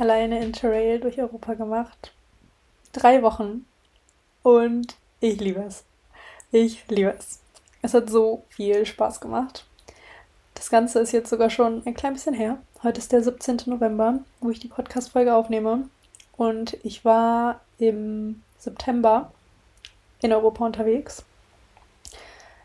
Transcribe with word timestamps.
alleine 0.00 0.42
Interrail 0.42 1.00
durch 1.00 1.18
Europa 1.18 1.54
gemacht. 1.54 2.12
Drei 2.92 3.22
Wochen. 3.22 3.66
Und 4.42 4.96
ich 5.20 5.40
liebe 5.40 5.60
es. 5.60 5.84
Ich 6.50 6.86
liebe 6.88 7.14
es. 7.18 7.40
Es 7.82 7.94
hat 7.94 8.10
so 8.10 8.44
viel 8.48 8.86
Spaß 8.86 9.20
gemacht. 9.20 9.64
Das 10.54 10.70
Ganze 10.70 11.00
ist 11.00 11.12
jetzt 11.12 11.30
sogar 11.30 11.50
schon 11.50 11.82
ein 11.86 11.94
klein 11.94 12.14
bisschen 12.14 12.34
her. 12.34 12.58
Heute 12.82 12.98
ist 12.98 13.12
der 13.12 13.22
17. 13.22 13.62
November, 13.66 14.20
wo 14.40 14.50
ich 14.50 14.60
die 14.60 14.68
Podcast-Folge 14.68 15.34
aufnehme. 15.34 15.88
Und 16.36 16.76
ich 16.82 17.04
war 17.04 17.60
im 17.78 18.42
September 18.58 19.32
in 20.20 20.32
Europa 20.32 20.64
unterwegs. 20.64 21.24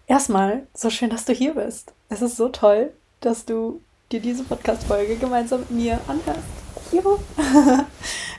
Erstmal, 0.07 0.67
so 0.73 0.89
schön, 0.89 1.09
dass 1.09 1.25
du 1.25 1.33
hier 1.33 1.53
bist. 1.53 1.93
Es 2.09 2.21
ist 2.21 2.35
so 2.35 2.49
toll, 2.49 2.91
dass 3.21 3.45
du 3.45 3.81
dir 4.11 4.19
diese 4.19 4.43
Podcast-Folge 4.43 5.15
gemeinsam 5.15 5.61
mit 5.61 5.71
mir 5.71 5.99
anhörst. 6.07 6.62
Juhu. 6.93 7.17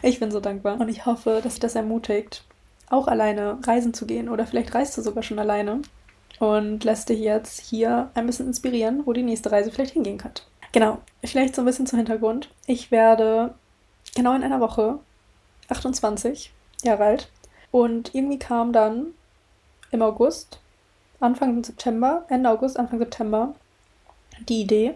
ich 0.03 0.21
bin 0.21 0.31
so 0.31 0.39
dankbar 0.39 0.81
und 0.81 0.89
ich 0.89 1.07
hoffe, 1.07 1.41
dass 1.43 1.59
das 1.59 1.75
ermutigt, 1.75 2.45
auch 2.89 3.09
alleine 3.09 3.59
reisen 3.67 3.93
zu 3.95 4.07
gehen 4.07 4.29
oder 4.29 4.47
vielleicht 4.47 4.75
reist 4.75 4.97
du 4.97 5.03
sogar 5.03 5.25
schon 5.25 5.41
alleine 5.41 5.83
und 6.39 6.85
lässt 6.85 7.09
dich 7.09 7.19
jetzt 7.19 7.61
hier 7.61 8.11
ein 8.15 8.27
bisschen 8.27 8.47
inspirieren, 8.47 9.03
wo 9.07 9.13
die 9.13 9.23
nächste 9.23 9.51
Reise 9.51 9.73
vielleicht 9.73 9.95
hingehen 9.95 10.19
könnte. 10.19 10.43
Genau, 10.73 10.99
vielleicht 11.25 11.57
so 11.57 11.63
ein 11.63 11.65
bisschen 11.65 11.87
zum 11.87 11.99
Hintergrund. 11.99 12.49
Ich 12.67 12.91
werde 12.91 13.55
genau 14.15 14.35
in 14.35 14.45
einer 14.45 14.61
Woche 14.61 15.01
28 15.69 16.53
Jahre 16.85 17.05
alt 17.05 17.31
und 17.73 18.15
irgendwie 18.15 18.39
kam 18.39 18.73
dann 18.73 19.07
im 19.91 20.03
August, 20.03 20.61
Anfang 21.19 21.65
September, 21.65 22.25
Ende 22.29 22.51
August, 22.51 22.79
Anfang 22.79 22.99
September 23.01 23.55
die 24.49 24.61
Idee, 24.61 24.95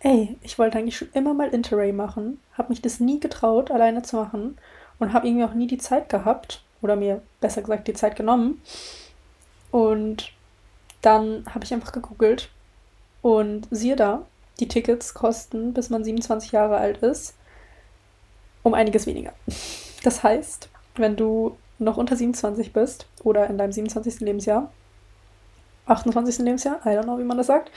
ey, 0.00 0.36
ich 0.42 0.58
wollte 0.58 0.78
eigentlich 0.78 0.96
schon 0.96 1.10
immer 1.12 1.34
mal 1.34 1.50
Interrail 1.50 1.92
machen, 1.92 2.40
habe 2.56 2.70
mich 2.70 2.82
das 2.82 3.00
nie 3.00 3.20
getraut, 3.20 3.70
alleine 3.70 4.02
zu 4.02 4.16
machen 4.16 4.58
und 4.98 5.12
habe 5.12 5.26
irgendwie 5.26 5.44
auch 5.44 5.54
nie 5.54 5.66
die 5.66 5.78
Zeit 5.78 6.08
gehabt 6.08 6.62
oder 6.82 6.96
mir 6.96 7.22
besser 7.40 7.60
gesagt 7.60 7.88
die 7.88 7.94
Zeit 7.94 8.16
genommen. 8.16 8.62
Und 9.70 10.32
dann 11.02 11.44
habe 11.54 11.64
ich 11.64 11.72
einfach 11.72 11.92
gegoogelt 11.92 12.50
und 13.22 13.68
siehe 13.70 13.96
da, 13.96 14.26
die 14.58 14.68
Tickets 14.68 15.14
kosten, 15.14 15.72
bis 15.72 15.90
man 15.90 16.04
27 16.04 16.52
Jahre 16.52 16.78
alt 16.78 16.98
ist, 16.98 17.34
um 18.62 18.74
einiges 18.74 19.06
weniger. 19.06 19.32
Das 20.02 20.22
heißt, 20.22 20.70
wenn 20.96 21.14
du 21.14 21.58
noch 21.78 21.98
unter 21.98 22.16
27 22.16 22.72
bist 22.72 23.04
oder 23.22 23.48
in 23.48 23.58
deinem 23.58 23.70
27. 23.70 24.20
Lebensjahr, 24.20 24.72
28. 25.84 26.38
Lebensjahr, 26.38 26.80
I 26.86 26.96
don't 26.96 27.02
know, 27.02 27.18
wie 27.18 27.24
man 27.24 27.36
das 27.36 27.48
sagt, 27.48 27.70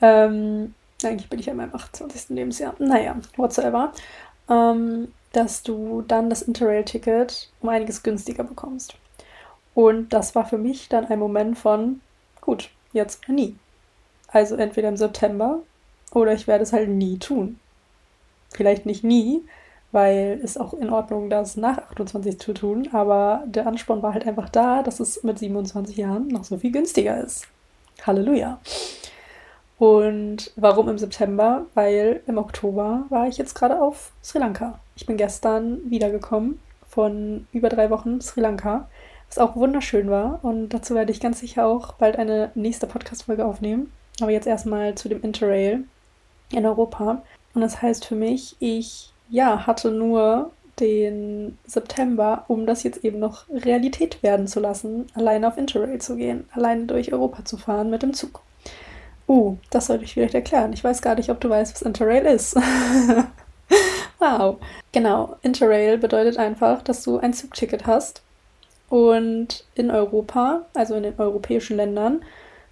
ähm, 0.00 0.74
eigentlich 1.04 1.28
bin 1.28 1.40
ich 1.40 1.46
ja 1.46 1.52
in 1.52 1.58
meinem 1.58 1.74
28. 1.74 2.30
Lebensjahr, 2.30 2.74
naja, 2.78 3.16
whatsoever, 3.36 3.92
ähm, 4.48 5.12
dass 5.32 5.62
du 5.62 6.02
dann 6.06 6.30
das 6.30 6.42
Interrail-Ticket 6.42 7.50
um 7.60 7.68
einiges 7.68 8.02
günstiger 8.02 8.44
bekommst. 8.44 8.94
Und 9.74 10.12
das 10.12 10.34
war 10.34 10.46
für 10.46 10.58
mich 10.58 10.88
dann 10.88 11.04
ein 11.06 11.18
Moment 11.18 11.58
von, 11.58 12.00
gut, 12.40 12.70
jetzt 12.92 13.28
nie. 13.28 13.56
Also 14.28 14.56
entweder 14.56 14.88
im 14.88 14.96
September 14.96 15.60
oder 16.12 16.32
ich 16.32 16.46
werde 16.46 16.62
es 16.62 16.72
halt 16.72 16.88
nie 16.88 17.18
tun. 17.18 17.58
Vielleicht 18.54 18.86
nicht 18.86 19.04
nie, 19.04 19.42
weil 19.92 20.40
es 20.42 20.56
auch 20.56 20.72
in 20.72 20.90
Ordnung, 20.90 21.28
das 21.28 21.56
nach 21.56 21.78
28 21.90 22.38
zu 22.38 22.54
tun, 22.54 22.88
aber 22.92 23.44
der 23.46 23.66
Ansporn 23.66 24.02
war 24.02 24.14
halt 24.14 24.26
einfach 24.26 24.48
da, 24.48 24.82
dass 24.82 25.00
es 25.00 25.22
mit 25.22 25.38
27 25.38 25.96
Jahren 25.96 26.28
noch 26.28 26.44
so 26.44 26.56
viel 26.56 26.72
günstiger 26.72 27.20
ist. 27.22 27.46
Halleluja. 28.06 28.60
Und 29.78 30.52
warum 30.56 30.88
im 30.88 30.98
September? 30.98 31.66
Weil 31.74 32.22
im 32.26 32.38
Oktober 32.38 33.04
war 33.10 33.28
ich 33.28 33.36
jetzt 33.36 33.54
gerade 33.54 33.80
auf 33.80 34.12
Sri 34.22 34.38
Lanka. 34.38 34.78
Ich 34.96 35.06
bin 35.06 35.16
gestern 35.16 35.80
wiedergekommen 35.90 36.60
von 36.88 37.46
über 37.52 37.68
drei 37.68 37.90
Wochen 37.90 38.20
Sri 38.20 38.40
Lanka, 38.40 38.88
was 39.28 39.38
auch 39.38 39.56
wunderschön 39.56 40.08
war. 40.08 40.40
Und 40.42 40.70
dazu 40.70 40.94
werde 40.94 41.12
ich 41.12 41.20
ganz 41.20 41.40
sicher 41.40 41.66
auch 41.66 41.94
bald 41.94 42.16
eine 42.16 42.50
nächste 42.54 42.86
Podcast-Folge 42.86 43.44
aufnehmen. 43.44 43.92
Aber 44.20 44.30
jetzt 44.30 44.46
erstmal 44.46 44.94
zu 44.94 45.08
dem 45.10 45.22
Interrail 45.22 45.84
in 46.50 46.64
Europa. 46.64 47.22
Und 47.54 47.60
das 47.60 47.82
heißt 47.82 48.06
für 48.06 48.14
mich, 48.14 48.56
ich 48.60 49.12
ja 49.28 49.66
hatte 49.66 49.90
nur 49.90 50.52
den 50.80 51.58
September, 51.66 52.44
um 52.48 52.66
das 52.66 52.82
jetzt 52.82 53.04
eben 53.04 53.18
noch 53.18 53.48
Realität 53.50 54.22
werden 54.22 54.46
zu 54.46 54.60
lassen, 54.60 55.06
alleine 55.14 55.48
auf 55.48 55.56
Interrail 55.56 56.00
zu 56.00 56.16
gehen, 56.16 56.48
alleine 56.52 56.84
durch 56.84 57.12
Europa 57.12 57.44
zu 57.44 57.56
fahren 57.56 57.90
mit 57.90 58.02
dem 58.02 58.12
Zug. 58.12 58.42
Uh, 59.28 59.56
das 59.70 59.86
sollte 59.86 60.04
ich 60.04 60.14
vielleicht 60.14 60.34
erklären. 60.34 60.72
Ich 60.72 60.84
weiß 60.84 61.02
gar 61.02 61.16
nicht, 61.16 61.30
ob 61.30 61.40
du 61.40 61.48
weißt, 61.48 61.74
was 61.74 61.82
Interrail 61.82 62.24
ist. 62.26 62.56
wow. 64.18 64.58
Genau, 64.92 65.36
Interrail 65.42 65.98
bedeutet 65.98 66.38
einfach, 66.38 66.82
dass 66.82 67.02
du 67.02 67.18
ein 67.18 67.34
Zugticket 67.34 67.86
hast 67.86 68.22
und 68.88 69.64
in 69.74 69.90
Europa, 69.90 70.66
also 70.74 70.94
in 70.94 71.02
den 71.02 71.18
europäischen 71.18 71.76
Ländern, 71.76 72.22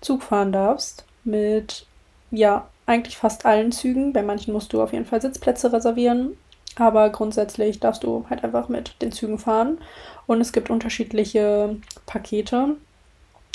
Zug 0.01 0.23
fahren 0.23 0.53
darfst 0.53 1.05
mit, 1.25 1.87
ja, 2.31 2.69
eigentlich 2.87 3.17
fast 3.17 3.47
allen 3.47 3.73
Zügen. 3.73 4.13
Bei 4.13 4.23
manchen 4.23 4.53
musst 4.53 4.73
du 4.73 4.83
auf 4.83 4.93
jeden 4.93 5.07
Fall 5.07 5.21
Sitzplätze 5.21 5.73
reservieren, 5.73 6.37
aber 6.77 7.11
grundsätzlich 7.11 7.81
darfst 7.81 8.05
du 8.05 8.27
halt 8.29 8.45
einfach 8.45 8.69
mit 8.69 9.01
den 9.03 9.13
Zügen 9.13 9.39
fahren. 9.39 9.79
Und 10.27 10.41
es 10.41 10.53
gibt 10.53 10.71
unterschiedliche 10.71 11.77
Pakete. 12.07 12.77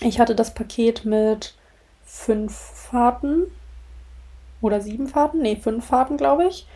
Ich 0.02 0.20
hatte 0.20 0.36
das 0.36 0.54
Paket 0.54 1.06
mit 1.06 1.54
fünf 2.10 2.54
Fahrten 2.54 3.46
oder 4.62 4.82
sieben 4.82 5.08
Fahrten, 5.08 5.42
nee, 5.42 5.56
fünf 5.56 5.86
Fahrten, 5.86 6.18
glaube 6.18 6.48
ich. 6.48 6.68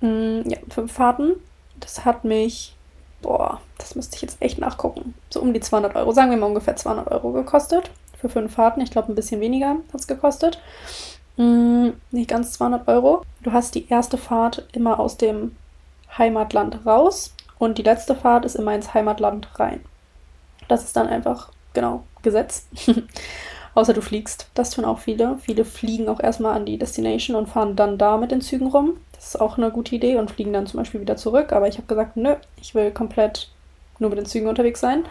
Mm, 0.00 0.48
ja, 0.48 0.58
fünf 0.70 0.92
Fahrten. 0.92 1.32
Das 1.80 2.04
hat 2.04 2.24
mich, 2.24 2.76
boah, 3.20 3.60
das 3.78 3.94
müsste 3.94 4.16
ich 4.16 4.22
jetzt 4.22 4.40
echt 4.40 4.58
nachgucken. 4.58 5.14
So 5.28 5.40
um 5.40 5.52
die 5.52 5.60
200 5.60 5.96
Euro, 5.96 6.12
sagen 6.12 6.30
wir 6.30 6.38
mal 6.38 6.46
ungefähr 6.46 6.76
200 6.76 7.10
Euro 7.10 7.32
gekostet. 7.32 7.90
Für 8.16 8.28
fünf 8.28 8.54
Fahrten, 8.54 8.80
ich 8.80 8.90
glaube 8.90 9.12
ein 9.12 9.14
bisschen 9.14 9.40
weniger 9.40 9.70
hat 9.92 10.00
es 10.00 10.06
gekostet. 10.06 10.60
Mm, 11.36 11.90
nicht 12.10 12.30
ganz 12.30 12.52
200 12.52 12.86
Euro. 12.88 13.22
Du 13.42 13.52
hast 13.52 13.74
die 13.74 13.88
erste 13.88 14.18
Fahrt 14.18 14.68
immer 14.72 15.00
aus 15.00 15.16
dem 15.16 15.56
Heimatland 16.16 16.86
raus 16.86 17.34
und 17.58 17.76
die 17.78 17.82
letzte 17.82 18.14
Fahrt 18.14 18.44
ist 18.44 18.56
immer 18.56 18.74
ins 18.74 18.94
Heimatland 18.94 19.48
rein. 19.58 19.80
Das 20.68 20.84
ist 20.84 20.96
dann 20.96 21.08
einfach, 21.08 21.50
genau, 21.72 22.04
Gesetz. 22.22 22.66
Außer 23.80 23.94
du 23.94 24.02
fliegst. 24.02 24.46
Das 24.52 24.72
tun 24.72 24.84
auch 24.84 24.98
viele. 24.98 25.38
Viele 25.38 25.64
fliegen 25.64 26.10
auch 26.10 26.20
erstmal 26.20 26.54
an 26.54 26.66
die 26.66 26.76
Destination 26.76 27.34
und 27.34 27.48
fahren 27.48 27.76
dann 27.76 27.96
da 27.96 28.18
mit 28.18 28.30
den 28.30 28.42
Zügen 28.42 28.66
rum. 28.66 28.98
Das 29.14 29.28
ist 29.28 29.40
auch 29.40 29.56
eine 29.56 29.70
gute 29.70 29.94
Idee 29.94 30.16
und 30.16 30.30
fliegen 30.30 30.52
dann 30.52 30.66
zum 30.66 30.80
Beispiel 30.80 31.00
wieder 31.00 31.16
zurück. 31.16 31.50
Aber 31.52 31.66
ich 31.66 31.78
habe 31.78 31.86
gesagt, 31.86 32.14
nö, 32.14 32.34
ich 32.60 32.74
will 32.74 32.90
komplett 32.90 33.48
nur 33.98 34.10
mit 34.10 34.18
den 34.18 34.26
Zügen 34.26 34.48
unterwegs 34.48 34.80
sein. 34.80 35.06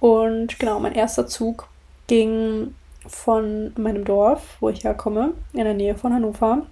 Und 0.00 0.58
genau, 0.58 0.80
mein 0.80 0.94
erster 0.94 1.26
Zug 1.26 1.66
ging 2.06 2.74
von 3.06 3.72
meinem 3.78 4.04
Dorf, 4.04 4.58
wo 4.60 4.68
ich 4.68 4.84
herkomme, 4.84 5.32
in 5.54 5.64
der 5.64 5.72
Nähe 5.72 5.94
von 5.94 6.12
Hannover, 6.12 6.66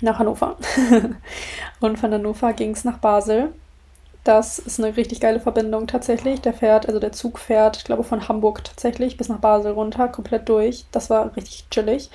nach 0.00 0.20
Hannover. 0.20 0.58
und 1.80 1.98
von 1.98 2.12
Hannover 2.12 2.52
ging 2.52 2.70
es 2.70 2.84
nach 2.84 2.98
Basel. 2.98 3.52
Das 4.24 4.60
ist 4.60 4.78
eine 4.78 4.96
richtig 4.96 5.20
geile 5.20 5.40
Verbindung 5.40 5.88
tatsächlich. 5.88 6.40
Der 6.40 6.54
fährt, 6.54 6.86
also 6.86 7.00
der 7.00 7.10
Zug 7.12 7.40
fährt, 7.40 7.78
ich 7.78 7.84
glaube, 7.84 8.04
von 8.04 8.28
Hamburg 8.28 8.62
tatsächlich 8.62 9.16
bis 9.16 9.28
nach 9.28 9.38
Basel 9.38 9.72
runter, 9.72 10.06
komplett 10.08 10.48
durch. 10.48 10.84
Das 10.92 11.10
war 11.10 11.34
richtig 11.36 11.68
chillig, 11.70 12.08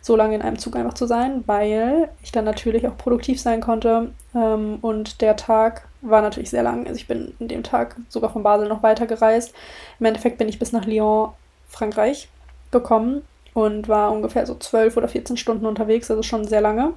so 0.00 0.16
lange 0.16 0.34
in 0.34 0.42
einem 0.42 0.58
Zug 0.58 0.74
einfach 0.74 0.94
zu 0.94 1.06
sein, 1.06 1.44
weil 1.46 2.08
ich 2.22 2.32
dann 2.32 2.44
natürlich 2.44 2.88
auch 2.88 2.96
produktiv 2.96 3.40
sein 3.40 3.60
konnte. 3.60 4.10
Ähm, 4.34 4.78
und 4.82 5.20
der 5.20 5.36
Tag 5.36 5.86
war 6.00 6.20
natürlich 6.20 6.50
sehr 6.50 6.64
lang. 6.64 6.86
Also 6.88 6.96
ich 6.96 7.06
bin 7.06 7.34
in 7.38 7.46
dem 7.46 7.62
Tag 7.62 7.96
sogar 8.08 8.30
von 8.30 8.42
Basel 8.42 8.68
noch 8.68 8.82
weiter 8.82 9.06
gereist. 9.06 9.54
Im 10.00 10.06
Endeffekt 10.06 10.38
bin 10.38 10.48
ich 10.48 10.58
bis 10.58 10.72
nach 10.72 10.84
Lyon, 10.84 11.30
Frankreich, 11.68 12.28
gekommen 12.72 13.22
und 13.54 13.88
war 13.88 14.10
ungefähr 14.10 14.46
so 14.46 14.56
zwölf 14.56 14.96
oder 14.96 15.06
14 15.08 15.36
Stunden 15.36 15.66
unterwegs, 15.66 16.10
also 16.10 16.24
schon 16.24 16.46
sehr 16.46 16.60
lange. 16.60 16.92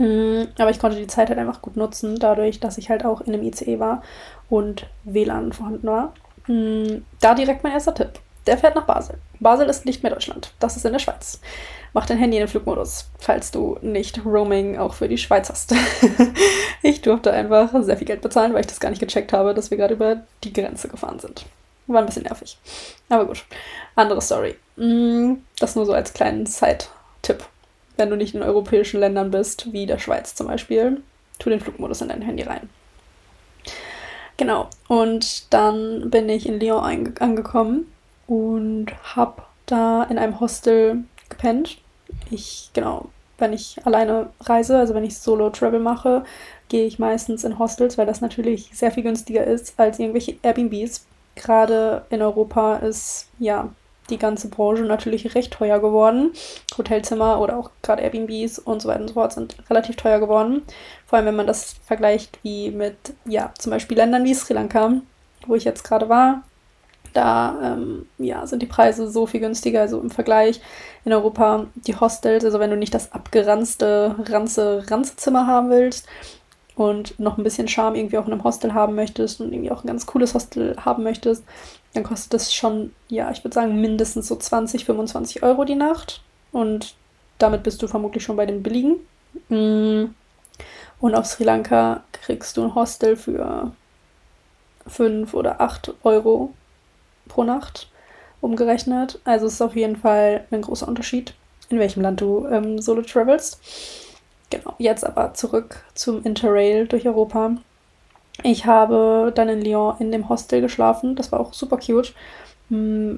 Mhm, 0.00 0.48
aber 0.58 0.70
ich 0.70 0.78
konnte 0.78 0.96
die 0.96 1.06
Zeit 1.06 1.28
halt 1.28 1.38
einfach 1.38 1.60
gut 1.60 1.76
nutzen, 1.76 2.18
dadurch, 2.18 2.58
dass 2.58 2.78
ich 2.78 2.88
halt 2.88 3.04
auch 3.04 3.20
in 3.20 3.34
einem 3.34 3.42
ICE 3.42 3.78
war 3.78 4.02
und 4.48 4.86
WLAN 5.04 5.52
vorhanden 5.52 5.86
war. 5.86 6.14
Mhm, 6.46 7.04
da 7.20 7.34
direkt 7.34 7.62
mein 7.62 7.74
erster 7.74 7.94
Tipp. 7.94 8.12
Der 8.46 8.56
fährt 8.56 8.76
nach 8.76 8.86
Basel. 8.86 9.18
Basel 9.40 9.68
ist 9.68 9.84
nicht 9.84 10.02
mehr 10.02 10.10
Deutschland. 10.10 10.54
Das 10.58 10.74
ist 10.76 10.86
in 10.86 10.92
der 10.92 11.00
Schweiz. 11.00 11.38
mach 11.92 12.06
dein 12.06 12.16
Handy 12.16 12.38
in 12.38 12.44
den 12.44 12.48
Flugmodus, 12.48 13.10
falls 13.18 13.50
du 13.50 13.76
nicht 13.82 14.24
Roaming 14.24 14.78
auch 14.78 14.94
für 14.94 15.06
die 15.06 15.18
Schweiz 15.18 15.50
hast. 15.50 15.74
ich 16.82 17.02
durfte 17.02 17.30
einfach 17.30 17.70
sehr 17.82 17.98
viel 17.98 18.06
Geld 18.06 18.22
bezahlen, 18.22 18.54
weil 18.54 18.62
ich 18.62 18.68
das 18.68 18.80
gar 18.80 18.88
nicht 18.88 19.00
gecheckt 19.00 19.34
habe, 19.34 19.52
dass 19.52 19.70
wir 19.70 19.76
gerade 19.76 19.94
über 19.94 20.22
die 20.44 20.52
Grenze 20.54 20.88
gefahren 20.88 21.18
sind. 21.18 21.44
War 21.88 22.00
ein 22.00 22.06
bisschen 22.06 22.22
nervig. 22.22 22.56
Aber 23.10 23.26
gut. 23.26 23.44
Andere 23.96 24.22
Story. 24.22 24.56
Mm, 24.76 25.34
das 25.58 25.76
nur 25.76 25.84
so 25.84 25.92
als 25.92 26.14
kleinen 26.14 26.46
Side-Tipp. 26.46 27.44
Wenn 28.00 28.08
du 28.08 28.16
nicht 28.16 28.34
in 28.34 28.42
europäischen 28.42 28.98
Ländern 28.98 29.30
bist, 29.30 29.74
wie 29.74 29.84
der 29.84 29.98
Schweiz 29.98 30.34
zum 30.34 30.46
Beispiel, 30.46 31.02
tu 31.38 31.50
den 31.50 31.60
Flugmodus 31.60 32.00
in 32.00 32.08
dein 32.08 32.22
Handy 32.22 32.44
rein. 32.44 32.70
Genau. 34.38 34.70
Und 34.88 35.52
dann 35.52 36.08
bin 36.08 36.30
ich 36.30 36.48
in 36.48 36.58
Lyon 36.58 37.12
angekommen 37.20 37.92
und 38.26 38.86
habe 39.14 39.42
da 39.66 40.04
in 40.04 40.16
einem 40.16 40.40
Hostel 40.40 41.04
gepennt. 41.28 41.76
Ich, 42.30 42.70
genau, 42.72 43.10
wenn 43.36 43.52
ich 43.52 43.76
alleine 43.84 44.30
reise, 44.40 44.78
also 44.78 44.94
wenn 44.94 45.04
ich 45.04 45.18
Solo-Travel 45.18 45.80
mache, 45.80 46.24
gehe 46.70 46.86
ich 46.86 46.98
meistens 46.98 47.44
in 47.44 47.58
Hostels, 47.58 47.98
weil 47.98 48.06
das 48.06 48.22
natürlich 48.22 48.70
sehr 48.72 48.92
viel 48.92 49.02
günstiger 49.02 49.44
ist 49.44 49.74
als 49.76 49.98
irgendwelche 49.98 50.36
Airbnbs. 50.40 51.04
Gerade 51.34 52.06
in 52.08 52.22
Europa 52.22 52.76
ist 52.76 53.28
ja 53.38 53.68
die 54.10 54.18
ganze 54.18 54.48
Branche 54.48 54.82
natürlich 54.82 55.34
recht 55.34 55.52
teuer 55.52 55.78
geworden. 55.78 56.32
Hotelzimmer 56.76 57.40
oder 57.40 57.58
auch 57.58 57.70
gerade 57.82 58.02
Airbnbs 58.02 58.58
und 58.58 58.82
so 58.82 58.88
weiter 58.88 59.00
und 59.00 59.08
so 59.08 59.14
fort 59.14 59.32
sind 59.32 59.56
relativ 59.68 59.96
teuer 59.96 60.18
geworden. 60.18 60.62
Vor 61.06 61.16
allem, 61.16 61.26
wenn 61.26 61.36
man 61.36 61.46
das 61.46 61.74
vergleicht 61.84 62.38
wie 62.42 62.70
mit, 62.70 62.96
ja, 63.24 63.52
zum 63.58 63.70
Beispiel 63.70 63.96
Ländern 63.96 64.24
wie 64.24 64.34
Sri 64.34 64.54
Lanka, 64.54 64.94
wo 65.46 65.54
ich 65.54 65.64
jetzt 65.64 65.84
gerade 65.84 66.08
war. 66.08 66.42
Da 67.12 67.56
ähm, 67.62 68.06
ja, 68.18 68.46
sind 68.46 68.62
die 68.62 68.66
Preise 68.66 69.10
so 69.10 69.26
viel 69.26 69.40
günstiger. 69.40 69.80
Also 69.80 70.00
im 70.00 70.10
Vergleich 70.10 70.60
in 71.04 71.12
Europa 71.12 71.66
die 71.74 71.96
Hostels, 71.96 72.44
also 72.44 72.60
wenn 72.60 72.70
du 72.70 72.76
nicht 72.76 72.94
das 72.94 73.12
abgeranzte, 73.12 74.14
ranze, 74.28 74.84
ranze 74.88 75.16
Zimmer 75.16 75.46
haben 75.46 75.70
willst 75.70 76.06
und 76.76 77.18
noch 77.18 77.36
ein 77.36 77.44
bisschen 77.44 77.68
Charme 77.68 77.96
irgendwie 77.96 78.18
auch 78.18 78.26
in 78.26 78.32
einem 78.32 78.44
Hostel 78.44 78.74
haben 78.74 78.94
möchtest 78.94 79.40
und 79.40 79.52
irgendwie 79.52 79.70
auch 79.70 79.82
ein 79.82 79.86
ganz 79.86 80.06
cooles 80.06 80.34
Hostel 80.34 80.76
haben 80.78 81.02
möchtest, 81.02 81.44
dann 81.94 82.04
kostet 82.04 82.34
das 82.34 82.54
schon, 82.54 82.92
ja, 83.08 83.30
ich 83.30 83.42
würde 83.44 83.54
sagen, 83.54 83.80
mindestens 83.80 84.28
so 84.28 84.36
20, 84.36 84.84
25 84.84 85.42
Euro 85.42 85.64
die 85.64 85.74
Nacht. 85.74 86.22
Und 86.52 86.94
damit 87.38 87.62
bist 87.62 87.82
du 87.82 87.88
vermutlich 87.88 88.22
schon 88.22 88.36
bei 88.36 88.46
den 88.46 88.62
billigen. 88.62 88.96
Mm. 89.48 90.14
Und 91.00 91.14
auf 91.14 91.26
Sri 91.26 91.44
Lanka 91.44 92.02
kriegst 92.12 92.56
du 92.56 92.64
ein 92.64 92.74
Hostel 92.74 93.16
für 93.16 93.72
5 94.86 95.34
oder 95.34 95.60
8 95.60 95.94
Euro 96.04 96.52
pro 97.26 97.44
Nacht 97.44 97.88
umgerechnet. 98.40 99.18
Also 99.24 99.46
es 99.46 99.54
ist 99.54 99.62
auf 99.62 99.76
jeden 99.76 99.96
Fall 99.96 100.46
ein 100.50 100.62
großer 100.62 100.86
Unterschied, 100.86 101.34
in 101.70 101.78
welchem 101.78 102.02
Land 102.02 102.20
du 102.20 102.46
ähm, 102.46 102.80
solo 102.80 103.02
travelst. 103.02 103.60
Genau, 104.50 104.74
jetzt 104.78 105.04
aber 105.04 105.34
zurück 105.34 105.84
zum 105.94 106.22
Interrail 106.24 106.86
durch 106.86 107.06
Europa. 107.06 107.56
Ich 108.42 108.66
habe 108.66 109.32
dann 109.34 109.48
in 109.48 109.62
Lyon 109.62 109.96
in 109.98 110.12
dem 110.12 110.28
Hostel 110.28 110.60
geschlafen. 110.60 111.16
Das 111.16 111.32
war 111.32 111.40
auch 111.40 111.52
super 111.52 111.78
cute. 111.78 112.14
Mm, 112.68 113.16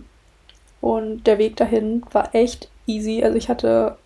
und 0.81 1.27
der 1.27 1.39
Weg 1.39 1.57
dahin 1.57 2.03
war 2.13 2.35
echt 2.35 2.69
easy. 2.87 3.23
Also 3.23 3.37
ich 3.37 3.49
hatte, 3.49 3.97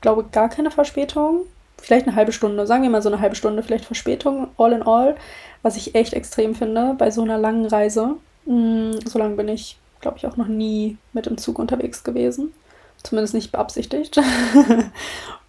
glaube 0.00 0.24
gar 0.32 0.48
keine 0.48 0.70
Verspätung. 0.70 1.42
Vielleicht 1.78 2.06
eine 2.06 2.16
halbe 2.16 2.32
Stunde, 2.32 2.66
sagen 2.66 2.82
wir 2.82 2.90
mal 2.90 3.02
so 3.02 3.10
eine 3.10 3.20
halbe 3.20 3.36
Stunde, 3.36 3.62
vielleicht 3.62 3.84
Verspätung, 3.84 4.48
all 4.56 4.72
in 4.72 4.82
all, 4.82 5.14
was 5.60 5.76
ich 5.76 5.94
echt 5.94 6.14
extrem 6.14 6.54
finde 6.54 6.94
bei 6.96 7.10
so 7.10 7.20
einer 7.20 7.36
langen 7.36 7.66
Reise. 7.66 8.16
Mm, 8.46 8.92
so 9.04 9.18
lange 9.18 9.36
bin 9.36 9.48
ich, 9.48 9.76
glaube 10.00 10.16
ich, 10.16 10.26
auch 10.26 10.38
noch 10.38 10.48
nie 10.48 10.96
mit 11.12 11.26
dem 11.26 11.36
Zug 11.36 11.58
unterwegs 11.58 12.02
gewesen. 12.02 12.54
Zumindest 13.02 13.34
nicht 13.34 13.52
beabsichtigt. 13.52 14.18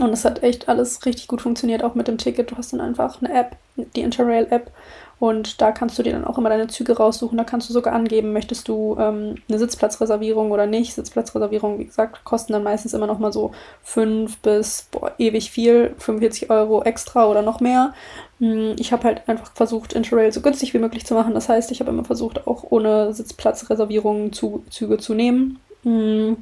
Und 0.00 0.12
es 0.12 0.24
hat 0.24 0.42
echt 0.42 0.68
alles 0.68 1.06
richtig 1.06 1.28
gut 1.28 1.40
funktioniert, 1.40 1.84
auch 1.84 1.94
mit 1.94 2.08
dem 2.08 2.18
Ticket. 2.18 2.50
Du 2.50 2.56
hast 2.56 2.72
dann 2.72 2.80
einfach 2.80 3.22
eine 3.22 3.32
App, 3.32 3.56
die 3.76 4.00
Interrail-App. 4.00 4.72
Und 5.20 5.60
da 5.62 5.70
kannst 5.70 5.96
du 5.96 6.02
dir 6.02 6.12
dann 6.12 6.24
auch 6.24 6.36
immer 6.36 6.48
deine 6.48 6.66
Züge 6.66 6.96
raussuchen. 6.96 7.38
Da 7.38 7.44
kannst 7.44 7.68
du 7.68 7.72
sogar 7.72 7.94
angeben, 7.94 8.32
möchtest 8.32 8.66
du 8.66 8.96
ähm, 8.98 9.36
eine 9.48 9.58
Sitzplatzreservierung 9.58 10.50
oder 10.50 10.66
nicht. 10.66 10.94
Sitzplatzreservierung, 10.94 11.78
wie 11.78 11.84
gesagt, 11.84 12.24
kosten 12.24 12.52
dann 12.52 12.64
meistens 12.64 12.92
immer 12.92 13.06
noch 13.06 13.20
mal 13.20 13.32
so 13.32 13.52
5 13.84 14.38
bis 14.38 14.88
boah, 14.90 15.12
ewig 15.18 15.52
viel, 15.52 15.94
45 15.98 16.50
Euro 16.50 16.82
extra 16.82 17.26
oder 17.26 17.42
noch 17.42 17.60
mehr. 17.60 17.94
Hm, 18.40 18.74
ich 18.78 18.92
habe 18.92 19.04
halt 19.04 19.28
einfach 19.28 19.52
versucht, 19.54 19.92
Interrail 19.92 20.32
so 20.32 20.40
günstig 20.40 20.74
wie 20.74 20.78
möglich 20.78 21.06
zu 21.06 21.14
machen. 21.14 21.34
Das 21.34 21.48
heißt, 21.48 21.70
ich 21.70 21.78
habe 21.78 21.90
immer 21.90 22.04
versucht, 22.04 22.48
auch 22.48 22.64
ohne 22.68 23.14
Sitzplatzreservierung 23.14 24.32
Züge 24.32 24.98
zu 24.98 25.14
nehmen. 25.14 25.60
Hm, 25.84 26.38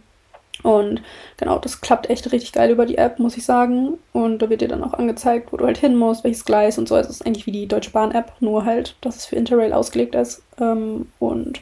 und 0.62 1.02
genau, 1.36 1.58
das 1.58 1.80
klappt 1.80 2.08
echt 2.08 2.30
richtig 2.32 2.52
geil 2.52 2.70
über 2.70 2.86
die 2.86 2.98
App, 2.98 3.18
muss 3.18 3.36
ich 3.36 3.44
sagen. 3.44 3.98
Und 4.12 4.40
da 4.40 4.48
wird 4.48 4.60
dir 4.60 4.68
dann 4.68 4.84
auch 4.84 4.94
angezeigt, 4.94 5.52
wo 5.52 5.56
du 5.56 5.66
halt 5.66 5.78
hin 5.78 5.96
musst, 5.96 6.24
welches 6.24 6.44
Gleis 6.44 6.78
und 6.78 6.88
so. 6.88 6.94
Also 6.94 7.10
es 7.10 7.16
ist 7.16 7.26
eigentlich 7.26 7.46
wie 7.46 7.52
die 7.52 7.66
Deutsche 7.66 7.90
Bahn-App, 7.90 8.32
nur 8.40 8.64
halt, 8.64 8.96
dass 9.00 9.16
es 9.16 9.26
für 9.26 9.36
Interrail 9.36 9.72
ausgelegt 9.72 10.14
ist. 10.14 10.42
Ähm, 10.60 11.10
und 11.18 11.60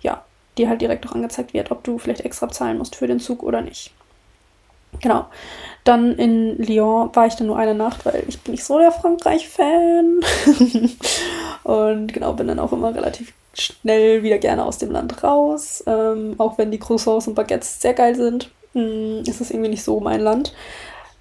ja, 0.00 0.24
dir 0.58 0.68
halt 0.68 0.80
direkt 0.80 1.06
auch 1.06 1.14
angezeigt 1.14 1.54
wird, 1.54 1.70
ob 1.70 1.82
du 1.82 1.98
vielleicht 1.98 2.24
extra 2.24 2.48
zahlen 2.48 2.78
musst 2.78 2.96
für 2.96 3.08
den 3.08 3.20
Zug 3.20 3.42
oder 3.42 3.62
nicht. 3.62 3.92
Genau. 5.00 5.26
Dann 5.84 6.14
in 6.14 6.56
Lyon 6.58 7.10
war 7.14 7.26
ich 7.26 7.34
dann 7.34 7.48
nur 7.48 7.58
eine 7.58 7.74
Nacht, 7.74 8.06
weil 8.06 8.24
ich 8.28 8.40
bin 8.40 8.52
nicht 8.52 8.64
so 8.64 8.78
der 8.78 8.92
Frankreich-Fan. 8.92 10.20
und 11.64 12.12
genau, 12.12 12.32
bin 12.32 12.46
dann 12.46 12.60
auch 12.60 12.72
immer 12.72 12.94
relativ 12.94 13.32
schnell 13.60 14.22
wieder 14.22 14.38
gerne 14.38 14.64
aus 14.64 14.78
dem 14.78 14.90
Land 14.90 15.22
raus. 15.22 15.82
Ähm, 15.86 16.34
auch 16.38 16.58
wenn 16.58 16.70
die 16.70 16.78
Croissants 16.78 17.28
und 17.28 17.34
Baguettes 17.34 17.80
sehr 17.80 17.94
geil 17.94 18.14
sind, 18.14 18.50
ähm, 18.74 19.22
ist 19.26 19.40
es 19.40 19.50
irgendwie 19.50 19.70
nicht 19.70 19.84
so 19.84 20.00
mein 20.00 20.20
Land. 20.20 20.52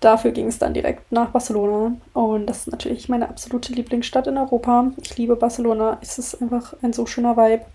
Dafür 0.02 0.32
ging 0.32 0.48
es 0.48 0.60
dann 0.60 0.74
direkt 0.74 1.12
nach 1.12 1.30
Barcelona. 1.30 1.96
Und 2.14 2.48
das 2.48 2.60
ist 2.60 2.72
natürlich 2.72 3.10
meine 3.10 3.30
absolute 3.30 3.74
Lieblingsstadt 3.74 4.28
in 4.28 4.38
Europa. 4.38 4.92
Ich 5.02 5.18
liebe 5.18 5.36
Barcelona. 5.36 5.98
Es 6.02 6.20
ist 6.20 6.42
einfach 6.42 6.76
ein 6.82 6.94
so 6.94 7.06
schöner 7.06 7.38
Vibe. 7.38 7.66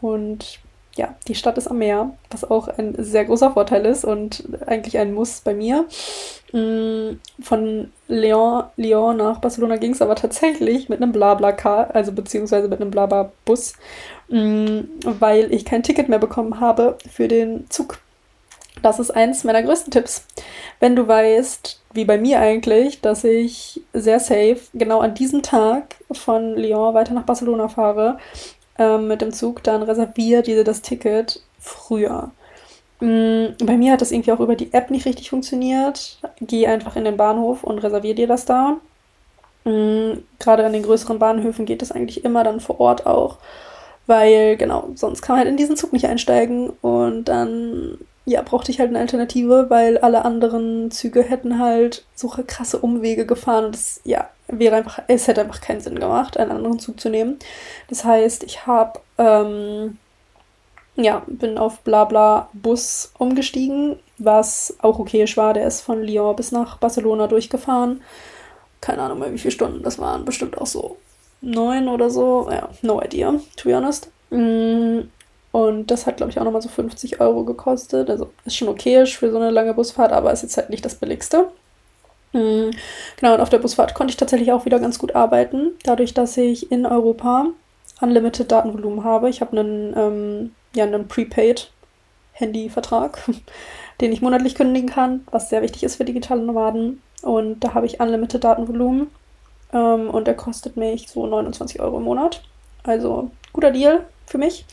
Und 0.00 0.60
ja, 0.98 1.14
die 1.28 1.36
Stadt 1.36 1.56
ist 1.56 1.68
am 1.68 1.78
Meer, 1.78 2.10
was 2.30 2.44
auch 2.44 2.66
ein 2.66 2.94
sehr 2.98 3.24
großer 3.24 3.52
Vorteil 3.52 3.86
ist 3.86 4.04
und 4.04 4.44
eigentlich 4.66 4.98
ein 4.98 5.14
Muss 5.14 5.40
bei 5.40 5.54
mir. 5.54 5.86
Mm, 6.52 7.20
von 7.40 7.92
Lyon, 8.08 8.64
Lyon 8.76 9.16
nach 9.16 9.38
Barcelona 9.38 9.76
ging 9.76 9.92
es 9.92 10.02
aber 10.02 10.16
tatsächlich 10.16 10.88
mit 10.88 11.00
einem 11.00 11.12
Blabla-Car, 11.12 11.94
also 11.94 12.10
beziehungsweise 12.10 12.66
mit 12.66 12.80
einem 12.80 12.90
Blabla-Bus, 12.90 13.74
mm, 14.28 14.78
weil 15.04 15.54
ich 15.54 15.64
kein 15.64 15.84
Ticket 15.84 16.08
mehr 16.08 16.18
bekommen 16.18 16.58
habe 16.58 16.98
für 17.08 17.28
den 17.28 17.70
Zug. 17.70 18.00
Das 18.82 18.98
ist 18.98 19.12
eins 19.12 19.44
meiner 19.44 19.62
größten 19.62 19.92
Tipps. 19.92 20.26
Wenn 20.80 20.96
du 20.96 21.06
weißt, 21.06 21.80
wie 21.94 22.04
bei 22.04 22.18
mir 22.18 22.40
eigentlich, 22.40 23.00
dass 23.00 23.22
ich 23.22 23.82
sehr 23.92 24.20
safe 24.20 24.58
genau 24.74 25.00
an 25.00 25.14
diesem 25.14 25.42
Tag 25.42 25.96
von 26.10 26.56
Lyon 26.56 26.94
weiter 26.94 27.14
nach 27.14 27.24
Barcelona 27.24 27.68
fahre, 27.68 28.18
ähm, 28.78 29.08
mit 29.08 29.20
dem 29.20 29.32
Zug, 29.32 29.62
dann 29.62 29.82
reservier 29.82 30.42
dir 30.42 30.64
das 30.64 30.82
Ticket 30.82 31.42
früher. 31.58 32.30
Mm, 33.00 33.46
bei 33.64 33.76
mir 33.76 33.92
hat 33.92 34.00
das 34.00 34.12
irgendwie 34.12 34.32
auch 34.32 34.40
über 34.40 34.56
die 34.56 34.72
App 34.72 34.90
nicht 34.90 35.06
richtig 35.06 35.30
funktioniert. 35.30 36.18
Geh 36.40 36.66
einfach 36.66 36.96
in 36.96 37.04
den 37.04 37.16
Bahnhof 37.16 37.64
und 37.64 37.78
reservier 37.80 38.14
dir 38.14 38.26
das 38.26 38.44
da. 38.44 38.78
Mm, 39.64 40.18
gerade 40.38 40.64
an 40.66 40.72
den 40.72 40.82
größeren 40.82 41.18
Bahnhöfen 41.18 41.66
geht 41.66 41.82
das 41.82 41.92
eigentlich 41.92 42.24
immer 42.24 42.44
dann 42.44 42.60
vor 42.60 42.80
Ort 42.80 43.06
auch. 43.06 43.38
Weil, 44.06 44.56
genau, 44.56 44.90
sonst 44.94 45.22
kann 45.22 45.34
man 45.34 45.40
halt 45.40 45.50
in 45.50 45.58
diesen 45.58 45.76
Zug 45.76 45.92
nicht 45.92 46.06
einsteigen 46.06 46.70
und 46.80 47.26
dann, 47.26 47.98
ja, 48.24 48.42
brauchte 48.42 48.70
ich 48.72 48.80
halt 48.80 48.88
eine 48.90 49.00
Alternative, 49.00 49.66
weil 49.68 49.98
alle 49.98 50.24
anderen 50.24 50.90
Züge 50.90 51.22
hätten 51.22 51.58
halt 51.58 52.04
so 52.14 52.28
krasse 52.28 52.78
Umwege 52.78 53.26
gefahren 53.26 53.66
und 53.66 53.74
das, 53.74 54.00
ja, 54.04 54.30
wäre 54.48 54.76
einfach, 54.76 55.02
es 55.08 55.28
hätte 55.28 55.42
einfach 55.42 55.60
keinen 55.60 55.80
Sinn 55.80 55.98
gemacht, 55.98 56.36
einen 56.36 56.50
anderen 56.50 56.78
Zug 56.78 57.00
zu 57.00 57.10
nehmen. 57.10 57.38
Das 57.88 58.04
heißt, 58.04 58.42
ich 58.44 58.66
habe, 58.66 59.00
ähm, 59.18 59.98
ja, 60.96 61.22
bin 61.26 61.58
auf 61.58 61.80
Blabla 61.80 62.48
Bus 62.52 63.12
umgestiegen, 63.18 63.98
was 64.18 64.76
auch 64.80 64.98
okay 64.98 65.24
war. 65.36 65.54
Der 65.54 65.66
ist 65.66 65.82
von 65.82 66.02
Lyon 66.02 66.34
bis 66.34 66.50
nach 66.50 66.78
Barcelona 66.78 67.26
durchgefahren. 67.26 68.02
Keine 68.80 69.02
Ahnung 69.02 69.20
mehr, 69.20 69.32
wie 69.32 69.38
viele 69.38 69.52
Stunden 69.52 69.82
das 69.82 69.98
waren. 69.98 70.24
Bestimmt 70.24 70.58
auch 70.58 70.66
so 70.66 70.96
neun 71.40 71.88
oder 71.88 72.10
so. 72.10 72.48
Ja, 72.50 72.68
no 72.82 73.02
idea, 73.02 73.34
to 73.56 73.68
be 73.68 73.76
honest. 73.76 74.10
Mm, 74.30 75.00
und 75.52 75.90
das 75.90 76.06
hat, 76.06 76.18
glaube 76.18 76.30
ich, 76.30 76.38
auch 76.38 76.44
nochmal 76.44 76.62
so 76.62 76.68
50 76.68 77.20
Euro 77.20 77.44
gekostet. 77.44 78.10
Also 78.10 78.30
ist 78.44 78.56
schon 78.56 78.68
okay 78.68 79.06
für 79.06 79.30
so 79.30 79.38
eine 79.38 79.50
lange 79.50 79.74
Busfahrt, 79.74 80.12
aber 80.12 80.32
ist 80.32 80.42
jetzt 80.42 80.56
halt 80.56 80.70
nicht 80.70 80.84
das 80.84 80.96
billigste. 80.96 81.48
Mhm. 82.32 82.70
Genau, 83.16 83.34
und 83.34 83.40
auf 83.40 83.50
der 83.50 83.58
Busfahrt 83.58 83.94
konnte 83.94 84.10
ich 84.10 84.16
tatsächlich 84.16 84.52
auch 84.52 84.64
wieder 84.64 84.78
ganz 84.78 84.98
gut 84.98 85.14
arbeiten, 85.14 85.72
dadurch, 85.84 86.14
dass 86.14 86.36
ich 86.36 86.70
in 86.70 86.86
Europa 86.86 87.46
Unlimited 88.00 88.52
Datenvolumen 88.52 89.04
habe. 89.04 89.28
Ich 89.28 89.40
habe 89.40 89.58
einen, 89.58 89.96
ähm, 89.96 90.54
ja, 90.74 90.84
einen 90.84 91.08
Prepaid-Handyvertrag, 91.08 93.18
den 94.00 94.12
ich 94.12 94.22
monatlich 94.22 94.54
kündigen 94.54 94.88
kann, 94.88 95.26
was 95.30 95.48
sehr 95.48 95.62
wichtig 95.62 95.82
ist 95.84 95.96
für 95.96 96.04
digitale 96.04 96.42
Nomaden. 96.42 97.02
Und 97.22 97.64
da 97.64 97.74
habe 97.74 97.86
ich 97.86 98.00
Unlimited 98.00 98.44
Datenvolumen 98.44 99.08
ähm, 99.72 100.10
und 100.10 100.26
der 100.26 100.34
kostet 100.34 100.76
mich 100.76 101.08
so 101.08 101.26
29 101.26 101.80
Euro 101.80 101.96
im 101.98 102.04
Monat. 102.04 102.42
Also 102.84 103.30
guter 103.52 103.72
Deal 103.72 104.06
für 104.26 104.38
mich. 104.38 104.64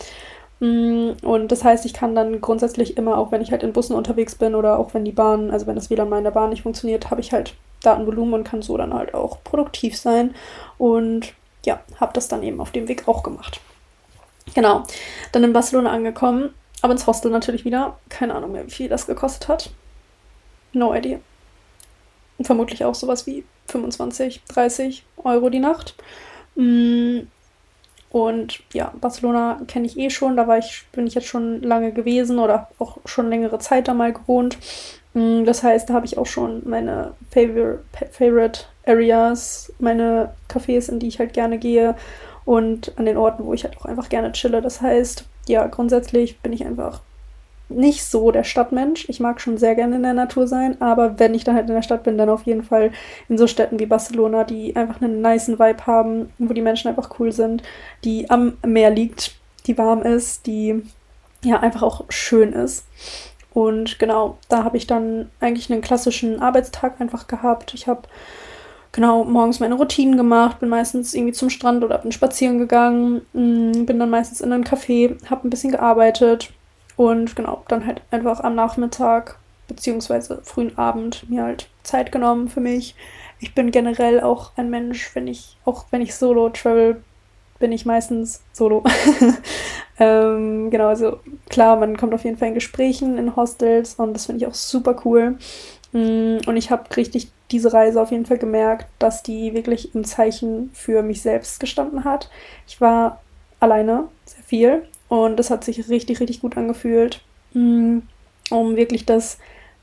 Mm, 0.65 1.11
und 1.21 1.51
das 1.51 1.63
heißt, 1.63 1.85
ich 1.85 1.93
kann 1.93 2.15
dann 2.15 2.41
grundsätzlich 2.41 2.97
immer, 2.97 3.17
auch 3.19 3.31
wenn 3.31 3.41
ich 3.41 3.51
halt 3.51 3.61
in 3.61 3.73
Bussen 3.73 3.95
unterwegs 3.95 4.33
bin 4.33 4.55
oder 4.55 4.79
auch 4.79 4.95
wenn 4.95 5.05
die 5.05 5.11
Bahn, 5.11 5.51
also 5.51 5.67
wenn 5.67 5.75
das 5.75 5.91
WLAN 5.91 6.09
mal 6.09 6.17
in 6.17 6.23
der 6.23 6.31
Bahn 6.31 6.49
nicht 6.49 6.63
funktioniert, 6.63 7.11
habe 7.11 7.21
ich 7.21 7.31
halt 7.31 7.53
Datenvolumen 7.83 8.33
und 8.33 8.43
kann 8.45 8.63
so 8.63 8.75
dann 8.75 8.93
halt 8.93 9.13
auch 9.13 9.43
produktiv 9.43 9.95
sein. 9.95 10.33
Und 10.79 11.33
ja, 11.65 11.81
habe 11.99 12.13
das 12.13 12.27
dann 12.27 12.41
eben 12.41 12.59
auf 12.61 12.71
dem 12.71 12.87
Weg 12.87 13.07
auch 13.07 13.21
gemacht. 13.21 13.61
Genau. 14.55 14.83
Dann 15.31 15.43
in 15.43 15.53
Barcelona 15.53 15.91
angekommen, 15.91 16.53
aber 16.81 16.93
ins 16.93 17.05
Hostel 17.05 17.31
natürlich 17.31 17.63
wieder. 17.63 17.99
Keine 18.09 18.33
Ahnung 18.33 18.51
mehr, 18.51 18.65
wie 18.65 18.71
viel 18.71 18.89
das 18.89 19.05
gekostet 19.05 19.47
hat. 19.47 19.69
No 20.73 20.95
idea. 20.95 21.19
Vermutlich 22.41 22.83
auch 22.85 22.95
sowas 22.95 23.27
wie 23.27 23.45
25, 23.67 24.41
30 24.47 25.05
Euro 25.17 25.49
die 25.49 25.59
Nacht. 25.59 25.95
Mm, 26.55 27.21
und 28.15 28.61
ja, 28.71 28.93
Barcelona 29.01 29.59
kenne 29.67 29.87
ich 29.87 29.97
eh 29.97 30.09
schon, 30.09 30.37
da 30.37 30.47
war 30.47 30.57
ich, 30.57 30.85
bin 30.93 31.05
ich 31.05 31.15
jetzt 31.15 31.27
schon 31.27 31.61
lange 31.61 31.91
gewesen 31.91 32.39
oder 32.39 32.69
auch 32.79 32.99
schon 33.03 33.29
längere 33.29 33.59
Zeit 33.59 33.89
da 33.89 33.93
mal 33.93 34.13
gewohnt. 34.13 34.57
Mm, 35.13 35.43
das 35.43 35.63
heißt, 35.63 35.89
da 35.89 35.95
habe 35.95 36.05
ich 36.05 36.17
auch 36.17 36.25
schon 36.25 36.61
meine 36.63 37.11
Favor 37.29 37.79
Favorite 38.11 38.61
Areas, 38.85 39.73
meine 39.79 40.33
Cafés, 40.47 40.89
in 40.89 40.99
die 40.99 41.09
ich 41.09 41.19
halt 41.19 41.33
gerne 41.33 41.57
gehe 41.57 41.93
und 42.45 42.97
an 42.97 43.05
den 43.05 43.17
Orten, 43.17 43.43
wo 43.43 43.53
ich 43.53 43.65
halt 43.65 43.75
auch 43.75 43.85
einfach 43.85 44.07
gerne 44.07 44.31
chille. 44.31 44.61
Das 44.61 44.79
heißt, 44.79 45.25
ja, 45.49 45.67
grundsätzlich 45.67 46.39
bin 46.39 46.53
ich 46.53 46.65
einfach 46.65 47.01
nicht 47.69 48.03
so 48.03 48.31
der 48.31 48.43
Stadtmensch. 48.43 49.09
Ich 49.09 49.19
mag 49.19 49.41
schon 49.41 49.57
sehr 49.57 49.75
gerne 49.75 49.95
in 49.95 50.03
der 50.03 50.13
Natur 50.13 50.47
sein, 50.47 50.79
aber 50.81 51.19
wenn 51.19 51.33
ich 51.33 51.43
dann 51.43 51.55
halt 51.55 51.67
in 51.67 51.75
der 51.75 51.81
Stadt 51.81 52.03
bin, 52.03 52.17
dann 52.17 52.29
auf 52.29 52.43
jeden 52.43 52.63
Fall 52.63 52.91
in 53.27 53.37
so 53.37 53.47
Städten 53.47 53.79
wie 53.79 53.85
Barcelona, 53.85 54.43
die 54.43 54.75
einfach 54.75 55.01
einen 55.01 55.21
niceen 55.21 55.59
Vibe 55.59 55.87
haben, 55.87 56.33
wo 56.37 56.53
die 56.53 56.61
Menschen 56.61 56.89
einfach 56.89 57.19
cool 57.19 57.31
sind, 57.31 57.63
die 58.03 58.29
am 58.29 58.57
Meer 58.65 58.91
liegt, 58.91 59.35
die 59.65 59.77
warm 59.77 60.03
ist, 60.03 60.45
die 60.45 60.83
ja 61.43 61.59
einfach 61.59 61.83
auch 61.83 62.05
schön 62.09 62.53
ist. 62.53 62.85
Und 63.53 63.99
genau, 63.99 64.37
da 64.49 64.63
habe 64.63 64.77
ich 64.77 64.85
dann 64.85 65.29
eigentlich 65.39 65.71
einen 65.71 65.81
klassischen 65.81 66.41
Arbeitstag 66.41 66.99
einfach 66.99 67.27
gehabt. 67.27 67.73
Ich 67.73 67.87
habe 67.87 68.01
genau 68.91 69.23
morgens 69.23 69.59
meine 69.59 69.75
Routinen 69.75 70.17
gemacht, 70.17 70.59
bin 70.59 70.69
meistens 70.69 71.13
irgendwie 71.13 71.33
zum 71.33 71.49
Strand 71.49 71.83
oder 71.83 71.97
bin 71.97 72.11
spazieren 72.11 72.59
gegangen, 72.59 73.21
mm, 73.33 73.85
bin 73.85 73.97
dann 73.97 74.09
meistens 74.09 74.41
in 74.41 74.51
einen 74.51 74.65
Café, 74.65 75.15
habe 75.29 75.47
ein 75.47 75.49
bisschen 75.49 75.71
gearbeitet, 75.71 76.51
und 76.95 77.35
genau, 77.35 77.63
dann 77.67 77.85
halt 77.85 78.01
einfach 78.11 78.39
am 78.41 78.55
Nachmittag 78.55 79.37
beziehungsweise 79.67 80.41
frühen 80.43 80.77
Abend 80.77 81.29
mir 81.29 81.43
halt 81.43 81.69
Zeit 81.83 82.11
genommen 82.11 82.47
für 82.47 82.61
mich. 82.61 82.95
Ich 83.39 83.53
bin 83.53 83.71
generell 83.71 84.21
auch 84.21 84.51
ein 84.55 84.69
Mensch, 84.69 85.13
wenn 85.15 85.27
ich, 85.27 85.57
auch 85.65 85.85
wenn 85.91 86.01
ich 86.01 86.15
solo 86.15 86.49
travel, 86.49 87.01
bin 87.59 87.71
ich 87.71 87.85
meistens 87.85 88.43
solo. 88.53 88.83
ähm, 89.99 90.69
genau, 90.69 90.87
also 90.87 91.19
klar, 91.49 91.75
man 91.77 91.97
kommt 91.97 92.13
auf 92.13 92.23
jeden 92.23 92.37
Fall 92.37 92.49
in 92.49 92.53
Gesprächen 92.53 93.17
in 93.17 93.35
Hostels 93.35 93.95
und 93.95 94.13
das 94.13 94.25
finde 94.25 94.43
ich 94.43 94.47
auch 94.47 94.53
super 94.53 95.01
cool. 95.05 95.37
Mm, 95.91 96.37
und 96.45 96.57
ich 96.57 96.71
habe 96.71 96.95
richtig 96.95 97.31
diese 97.51 97.73
Reise 97.73 98.01
auf 98.01 98.11
jeden 98.11 98.25
Fall 98.25 98.37
gemerkt, 98.37 98.87
dass 98.99 99.23
die 99.23 99.53
wirklich 99.53 99.95
im 99.95 100.03
Zeichen 100.03 100.71
für 100.73 101.01
mich 101.01 101.21
selbst 101.21 101.59
gestanden 101.59 102.03
hat. 102.03 102.29
Ich 102.67 102.81
war 102.81 103.21
alleine 103.59 104.07
sehr 104.25 104.43
viel 104.43 104.87
und 105.07 105.37
das 105.37 105.49
hat 105.49 105.63
sich 105.63 105.89
richtig, 105.89 106.19
richtig 106.19 106.41
gut 106.41 106.57
angefühlt, 106.57 107.21
mm, 107.53 107.99
um 108.51 108.75
wirklich 108.75 109.05
das 109.05 109.37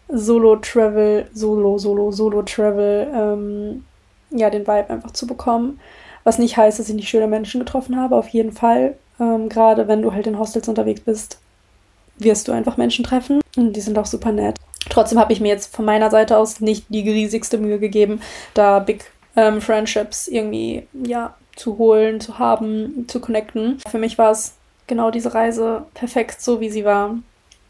Solo-Travel, 0.09 1.29
Solo, 1.33 1.79
Solo, 1.79 2.11
Solo-Travel, 2.13 3.13
ähm, 3.15 3.85
ja, 4.31 4.51
den 4.51 4.63
Vibe 4.67 4.91
einfach 4.91 5.13
zu 5.13 5.27
bekommen. 5.27 5.81
Was 6.25 6.39
nicht 6.39 6.57
heißt, 6.57 6.79
dass 6.79 6.89
ich 6.89 6.95
nicht 6.95 7.09
schöne 7.09 7.27
Menschen 7.27 7.61
getroffen 7.61 7.97
habe, 7.97 8.17
auf 8.17 8.29
jeden 8.29 8.53
Fall. 8.53 8.97
Ähm, 9.19 9.49
Gerade 9.49 9.89
wenn 9.89 10.03
du 10.03 10.13
halt 10.13 10.27
in 10.27 10.39
Hostels 10.39 10.69
unterwegs 10.69 11.01
bist, 11.01 11.39
wirst 12.19 12.49
du 12.49 12.53
einfach 12.53 12.77
Menschen 12.77 13.05
treffen 13.05 13.41
und 13.57 13.75
die 13.75 13.81
sind 13.81 13.99
auch 13.99 14.07
super 14.07 14.33
nett. 14.33 14.57
Trotzdem 14.91 15.19
habe 15.19 15.33
ich 15.33 15.41
mir 15.41 15.49
jetzt 15.49 15.75
von 15.75 15.85
meiner 15.85 16.11
Seite 16.11 16.37
aus 16.37 16.61
nicht 16.61 16.87
die 16.89 17.09
riesigste 17.09 17.59
Mühe 17.59 17.79
gegeben, 17.79 18.21
da 18.55 18.79
Big 18.79 19.11
ähm, 19.37 19.61
Friendships 19.61 20.29
irgendwie, 20.29 20.87
ja, 20.93 21.35
zu 21.57 21.79
holen, 21.79 22.21
zu 22.21 22.39
haben, 22.39 23.07
zu 23.09 23.21
connecten. 23.21 23.79
Für 23.89 23.99
mich 23.99 24.19
war 24.19 24.31
es 24.31 24.55
genau 24.93 25.11
diese 25.11 25.33
Reise 25.33 25.87
perfekt 25.95 26.43
so, 26.43 26.61
wie 26.61 26.69
sie 26.69 26.85
war. 26.85 27.15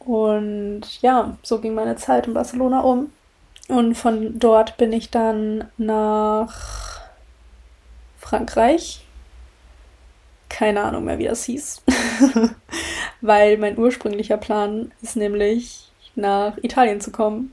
Und 0.01 0.83
ja, 1.03 1.37
so 1.45 1.61
ging 1.61 1.73
meine 1.73 1.95
Zeit 1.95 2.27
in 2.27 2.35
Barcelona 2.35 2.81
um. 2.81 3.13
Und 3.69 3.95
von 3.95 4.41
dort 4.41 4.77
bin 4.77 4.93
ich 4.93 5.13
dann 5.13 5.69
nach 5.79 7.01
Frankreich. 8.19 9.07
Keine 10.49 10.83
Ahnung 10.83 11.05
mehr, 11.05 11.19
wie 11.19 11.27
das 11.29 11.45
hieß. 11.45 11.83
Weil 13.21 13.57
mein 13.57 13.79
ursprünglicher 13.79 14.37
Plan 14.37 14.91
ist 15.01 15.15
nämlich 15.15 15.93
nach 16.17 16.59
Italien 16.59 17.01
zu 17.01 17.13
kommen. 17.13 17.53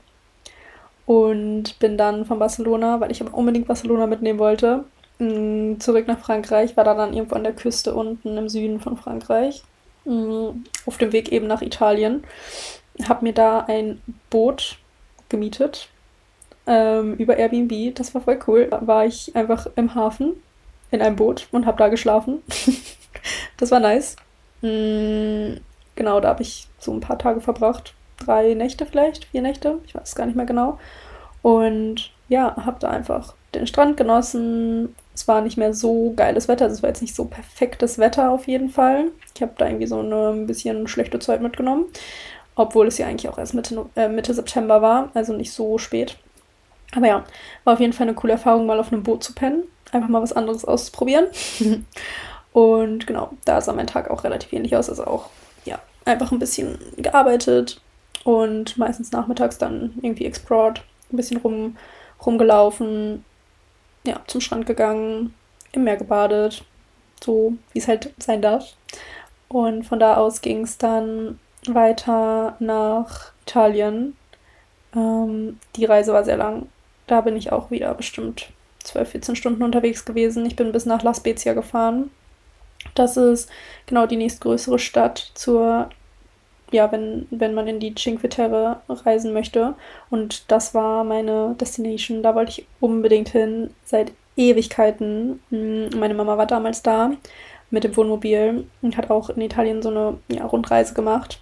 Und 1.06 1.78
bin 1.78 1.96
dann 1.96 2.24
von 2.24 2.40
Barcelona, 2.40 3.00
weil 3.00 3.10
ich 3.10 3.20
aber 3.20 3.34
unbedingt 3.34 3.66
Barcelona 3.66 4.06
mitnehmen 4.06 4.38
wollte, 4.38 4.84
zurück 5.78 6.06
nach 6.06 6.18
Frankreich, 6.18 6.76
war 6.76 6.84
da 6.84 6.94
dann 6.94 7.12
irgendwo 7.12 7.36
an 7.36 7.44
der 7.44 7.52
Küste 7.52 7.94
unten 7.94 8.36
im 8.36 8.48
Süden 8.48 8.80
von 8.80 8.96
Frankreich, 8.96 9.62
mm, 10.04 10.48
auf 10.86 10.98
dem 10.98 11.12
Weg 11.12 11.30
eben 11.30 11.46
nach 11.46 11.62
Italien. 11.62 12.24
Hab 13.08 13.22
mir 13.22 13.32
da 13.32 13.60
ein 13.60 14.00
Boot 14.30 14.78
gemietet 15.28 15.88
ähm, 16.66 17.14
über 17.16 17.36
Airbnb. 17.36 17.94
Das 17.94 18.14
war 18.14 18.22
voll 18.22 18.38
cool. 18.46 18.68
Da 18.70 18.86
war 18.86 19.06
ich 19.06 19.34
einfach 19.36 19.66
im 19.76 19.94
Hafen 19.94 20.34
in 20.90 21.02
einem 21.02 21.16
Boot 21.16 21.48
und 21.52 21.66
habe 21.66 21.78
da 21.78 21.88
geschlafen. 21.88 22.42
das 23.56 23.70
war 23.70 23.80
nice. 23.80 24.16
Mhm, 24.62 25.60
genau, 25.96 26.20
da 26.20 26.28
habe 26.28 26.42
ich 26.42 26.68
so 26.78 26.92
ein 26.92 27.00
paar 27.00 27.18
Tage 27.18 27.40
verbracht. 27.40 27.94
Drei 28.18 28.54
Nächte 28.54 28.86
vielleicht, 28.86 29.26
vier 29.26 29.42
Nächte, 29.42 29.78
ich 29.86 29.94
weiß 29.94 30.14
gar 30.14 30.26
nicht 30.26 30.36
mehr 30.36 30.46
genau. 30.46 30.78
Und 31.42 32.10
ja, 32.28 32.54
habe 32.56 32.78
da 32.80 32.90
einfach 32.90 33.34
den 33.54 33.66
Strand 33.66 33.96
genossen, 33.96 34.94
es 35.20 35.28
war 35.28 35.42
nicht 35.42 35.58
mehr 35.58 35.74
so 35.74 36.14
geiles 36.16 36.48
Wetter. 36.48 36.64
Also 36.64 36.76
es 36.76 36.82
war 36.82 36.88
jetzt 36.88 37.02
nicht 37.02 37.14
so 37.14 37.26
perfektes 37.26 37.98
Wetter 37.98 38.30
auf 38.30 38.48
jeden 38.48 38.70
Fall. 38.70 39.10
Ich 39.34 39.42
habe 39.42 39.52
da 39.58 39.66
irgendwie 39.66 39.86
so 39.86 39.98
eine 39.98 40.30
ein 40.30 40.46
bisschen 40.46 40.88
schlechte 40.88 41.18
Zeit 41.18 41.42
mitgenommen. 41.42 41.84
Obwohl 42.54 42.86
es 42.86 42.96
ja 42.96 43.06
eigentlich 43.06 43.28
auch 43.28 43.36
erst 43.36 43.52
Mitte, 43.52 43.84
äh, 43.96 44.08
Mitte 44.08 44.32
September 44.32 44.80
war, 44.80 45.10
also 45.12 45.34
nicht 45.34 45.52
so 45.52 45.76
spät. 45.76 46.16
Aber 46.96 47.06
ja, 47.06 47.24
war 47.64 47.74
auf 47.74 47.80
jeden 47.80 47.92
Fall 47.92 48.08
eine 48.08 48.16
coole 48.16 48.32
Erfahrung, 48.32 48.64
mal 48.64 48.80
auf 48.80 48.92
einem 48.92 49.02
Boot 49.02 49.22
zu 49.22 49.34
pennen. 49.34 49.64
Einfach 49.92 50.08
mal 50.08 50.22
was 50.22 50.32
anderes 50.32 50.64
auszuprobieren. 50.64 51.26
Und 52.52 53.06
genau, 53.06 53.30
da 53.44 53.60
sah 53.60 53.74
mein 53.74 53.86
Tag 53.86 54.10
auch 54.10 54.24
relativ 54.24 54.52
ähnlich 54.54 54.74
aus. 54.74 54.88
Also 54.88 55.04
auch, 55.04 55.28
ja, 55.66 55.78
einfach 56.06 56.32
ein 56.32 56.38
bisschen 56.38 56.78
gearbeitet 56.96 57.80
und 58.24 58.76
meistens 58.76 59.12
nachmittags 59.12 59.56
dann 59.56 59.94
irgendwie 60.02 60.26
explored, 60.26 60.82
ein 61.12 61.16
bisschen 61.16 61.38
rum, 61.38 61.76
rumgelaufen, 62.24 63.24
ja, 64.04 64.20
zum 64.26 64.40
Strand 64.40 64.66
gegangen, 64.66 65.34
im 65.72 65.84
Meer 65.84 65.96
gebadet, 65.96 66.64
so 67.22 67.54
wie 67.72 67.78
es 67.78 67.88
halt 67.88 68.12
sein 68.18 68.42
darf. 68.42 68.74
Und 69.48 69.84
von 69.84 69.98
da 69.98 70.16
aus 70.16 70.40
ging 70.40 70.62
es 70.62 70.78
dann 70.78 71.38
weiter 71.66 72.56
nach 72.60 73.32
Italien. 73.42 74.16
Ähm, 74.94 75.58
die 75.76 75.84
Reise 75.84 76.12
war 76.12 76.24
sehr 76.24 76.36
lang. 76.36 76.68
Da 77.06 77.20
bin 77.20 77.36
ich 77.36 77.52
auch 77.52 77.70
wieder 77.70 77.92
bestimmt 77.94 78.50
12, 78.84 79.10
14 79.10 79.36
Stunden 79.36 79.62
unterwegs 79.62 80.04
gewesen. 80.04 80.46
Ich 80.46 80.56
bin 80.56 80.72
bis 80.72 80.86
nach 80.86 81.02
La 81.02 81.14
Spezia 81.14 81.54
gefahren. 81.54 82.10
Das 82.94 83.16
ist 83.16 83.50
genau 83.86 84.06
die 84.06 84.16
nächstgrößere 84.16 84.78
Stadt 84.78 85.32
zur, 85.34 85.90
ja, 86.72 86.90
wenn, 86.92 87.26
wenn 87.30 87.54
man 87.54 87.66
in 87.66 87.80
die 87.80 87.94
Cinque 87.94 88.28
Terre 88.28 88.80
reisen 88.88 89.32
möchte. 89.32 89.74
Und 90.10 90.50
das 90.50 90.74
war 90.74 91.04
meine 91.04 91.56
Destination. 91.60 92.22
Da 92.22 92.34
wollte 92.34 92.52
ich 92.52 92.66
unbedingt 92.80 93.30
hin, 93.30 93.70
seit 93.84 94.12
Ewigkeiten. 94.36 95.40
Hm, 95.50 95.90
meine 95.98 96.14
Mama 96.14 96.38
war 96.38 96.46
damals 96.46 96.82
da 96.82 97.12
mit 97.70 97.84
dem 97.84 97.96
Wohnmobil 97.96 98.66
und 98.82 98.96
hat 98.96 99.10
auch 99.10 99.30
in 99.30 99.42
Italien 99.42 99.82
so 99.82 99.90
eine 99.90 100.18
ja, 100.28 100.44
Rundreise 100.44 100.94
gemacht 100.94 101.40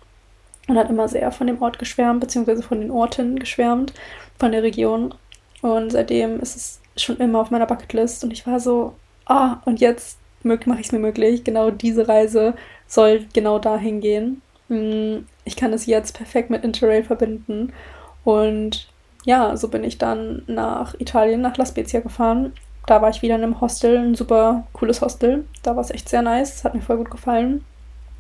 und 0.69 0.77
hat 0.77 0.91
immer 0.91 1.09
sehr 1.09 1.33
von 1.33 1.47
dem 1.47 1.63
Ort 1.63 1.79
geschwärmt, 1.79 2.21
beziehungsweise 2.21 2.63
von 2.63 2.81
den 2.81 2.91
Orten 2.91 3.39
geschwärmt, 3.39 3.95
von 4.39 4.53
der 4.53 4.63
Region. 4.63 5.15
Und 5.63 5.93
seitdem 5.93 6.41
ist 6.41 6.57
es 6.57 6.81
schon 6.97 7.17
immer 7.17 7.41
auf 7.41 7.51
meiner 7.51 7.67
Bucketlist 7.67 8.23
und 8.25 8.33
ich 8.33 8.47
war 8.47 8.61
so, 8.61 8.95
ah, 9.27 9.59
und 9.65 9.81
jetzt 9.81 10.19
mache 10.43 10.81
ich 10.81 10.87
es 10.87 10.93
mir 10.93 10.99
möglich. 10.99 11.45
Genau 11.45 11.71
diese 11.71 12.09
Reise 12.09 12.55
soll 12.87 13.27
genau 13.33 13.59
dahin 13.59 14.01
gehen. 14.01 14.43
Ich 14.69 15.57
kann 15.57 15.73
es 15.73 15.87
jetzt 15.87 16.17
perfekt 16.17 16.51
mit 16.51 16.65
Interrail 16.65 17.03
verbinden. 17.03 17.73
Und 18.25 18.89
ja, 19.25 19.57
so 19.57 19.69
bin 19.69 19.85
ich 19.85 19.99
dann 19.99 20.43
nach 20.47 20.95
Italien, 20.99 21.41
nach 21.41 21.57
La 21.57 21.67
Spezia 21.67 22.01
gefahren 22.01 22.53
da 22.89 23.03
war 23.03 23.11
ich 23.11 23.23
wieder 23.23 23.37
in 23.37 23.43
einem 23.43 23.61
Hostel, 23.61 23.99
ein 23.99 24.15
super 24.15 24.67
cooles 24.73 25.03
Hostel. 25.03 25.45
Da 25.63 25.77
war 25.77 25.83
es 25.83 25.91
echt 25.91 26.09
sehr 26.09 26.23
nice, 26.23 26.55
das 26.55 26.65
hat 26.65 26.75
mir 26.75 26.81
voll 26.81 26.97
gut 26.97 27.11
gefallen. 27.11 27.65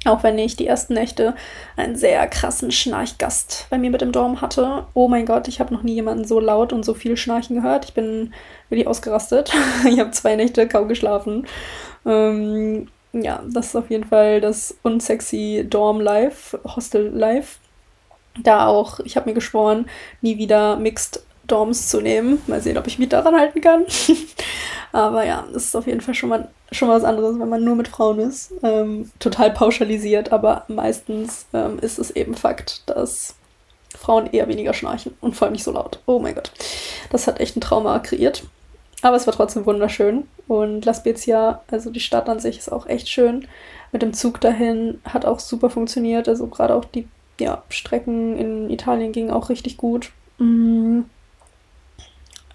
Auch 0.04 0.22
wenn 0.22 0.38
ich 0.38 0.56
die 0.56 0.66
ersten 0.66 0.94
Nächte 0.94 1.34
einen 1.76 1.96
sehr 1.96 2.24
krassen 2.28 2.70
Schnarchgast 2.70 3.66
bei 3.70 3.78
mir 3.78 3.90
mit 3.90 4.02
im 4.02 4.12
Dorm 4.12 4.40
hatte. 4.40 4.86
Oh 4.94 5.08
mein 5.08 5.26
Gott, 5.26 5.48
ich 5.48 5.58
habe 5.58 5.74
noch 5.74 5.82
nie 5.82 5.94
jemanden 5.94 6.24
so 6.24 6.38
laut 6.38 6.72
und 6.72 6.84
so 6.84 6.94
viel 6.94 7.16
Schnarchen 7.16 7.56
gehört. 7.56 7.86
Ich 7.86 7.94
bin 7.94 8.32
wirklich 8.68 8.86
ausgerastet. 8.86 9.52
ich 9.88 9.98
habe 9.98 10.10
zwei 10.12 10.36
Nächte 10.36 10.68
kaum 10.68 10.86
geschlafen. 10.86 11.46
Ähm, 12.06 12.88
ja, 13.12 13.42
das 13.46 13.68
ist 13.68 13.76
auf 13.76 13.90
jeden 13.90 14.04
Fall 14.04 14.40
das 14.40 14.76
unsexy 14.82 15.66
Dorm 15.68 16.00
Life, 16.00 16.58
Hostel 16.64 17.08
Life. 17.08 17.58
Da 18.42 18.66
auch, 18.66 19.00
ich 19.00 19.16
habe 19.16 19.28
mir 19.28 19.34
geschworen, 19.34 19.86
nie 20.20 20.38
wieder 20.38 20.76
Mixed 20.76 21.24
Dorms 21.46 21.88
zu 21.88 22.00
nehmen. 22.00 22.40
Mal 22.46 22.60
sehen, 22.60 22.78
ob 22.78 22.86
ich 22.86 22.98
mich 22.98 23.08
daran 23.08 23.34
halten 23.34 23.60
kann. 23.60 23.86
Aber 24.92 25.24
ja, 25.24 25.46
das 25.52 25.64
ist 25.64 25.76
auf 25.76 25.86
jeden 25.86 26.00
Fall 26.00 26.14
schon 26.14 26.28
mal, 26.28 26.48
schon 26.70 26.88
mal 26.88 26.96
was 26.96 27.04
anderes, 27.04 27.38
wenn 27.38 27.48
man 27.48 27.64
nur 27.64 27.74
mit 27.74 27.88
Frauen 27.88 28.20
ist. 28.20 28.52
Ähm, 28.62 29.10
total 29.18 29.50
pauschalisiert, 29.50 30.32
aber 30.32 30.64
meistens 30.68 31.46
ähm, 31.52 31.78
ist 31.78 31.98
es 31.98 32.10
eben 32.10 32.34
Fakt, 32.34 32.88
dass 32.88 33.34
Frauen 33.94 34.28
eher 34.32 34.48
weniger 34.48 34.72
schnarchen 34.72 35.14
und 35.20 35.36
vor 35.36 35.46
allem 35.46 35.52
nicht 35.52 35.64
so 35.64 35.72
laut. 35.72 36.00
Oh 36.06 36.18
mein 36.18 36.34
Gott. 36.34 36.52
Das 37.10 37.26
hat 37.26 37.40
echt 37.40 37.56
ein 37.56 37.60
Trauma 37.60 37.98
kreiert. 37.98 38.44
Aber 39.02 39.16
es 39.16 39.26
war 39.26 39.34
trotzdem 39.34 39.66
wunderschön. 39.66 40.26
Und 40.48 40.84
La 40.84 40.94
Spezia, 40.94 41.62
also 41.70 41.90
die 41.90 42.00
Stadt 42.00 42.28
an 42.28 42.40
sich, 42.40 42.58
ist 42.58 42.72
auch 42.72 42.86
echt 42.86 43.08
schön. 43.08 43.46
Mit 43.92 44.02
dem 44.02 44.12
Zug 44.12 44.40
dahin 44.40 45.00
hat 45.04 45.24
auch 45.24 45.38
super 45.38 45.70
funktioniert. 45.70 46.28
Also 46.28 46.46
gerade 46.48 46.74
auch 46.74 46.84
die 46.84 47.06
ja, 47.40 47.62
Strecken 47.68 48.36
in 48.36 48.70
Italien 48.70 49.12
gingen 49.12 49.30
auch 49.30 49.48
richtig 49.48 49.76
gut. 49.76 50.10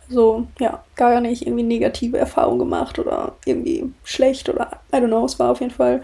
Also 0.10 0.48
ja, 0.60 0.84
gar 0.96 1.22
nicht 1.22 1.48
irgendwie 1.48 1.64
negative 1.64 2.18
Erfahrungen 2.18 2.60
gemacht 2.60 3.00
oder 3.00 3.34
irgendwie 3.46 3.92
schlecht 4.04 4.50
oder 4.50 4.80
I 4.94 4.98
don't 4.98 5.08
know. 5.08 5.26
Es 5.26 5.40
war 5.40 5.52
auf 5.52 5.62
jeden 5.62 5.74
Fall 5.74 6.02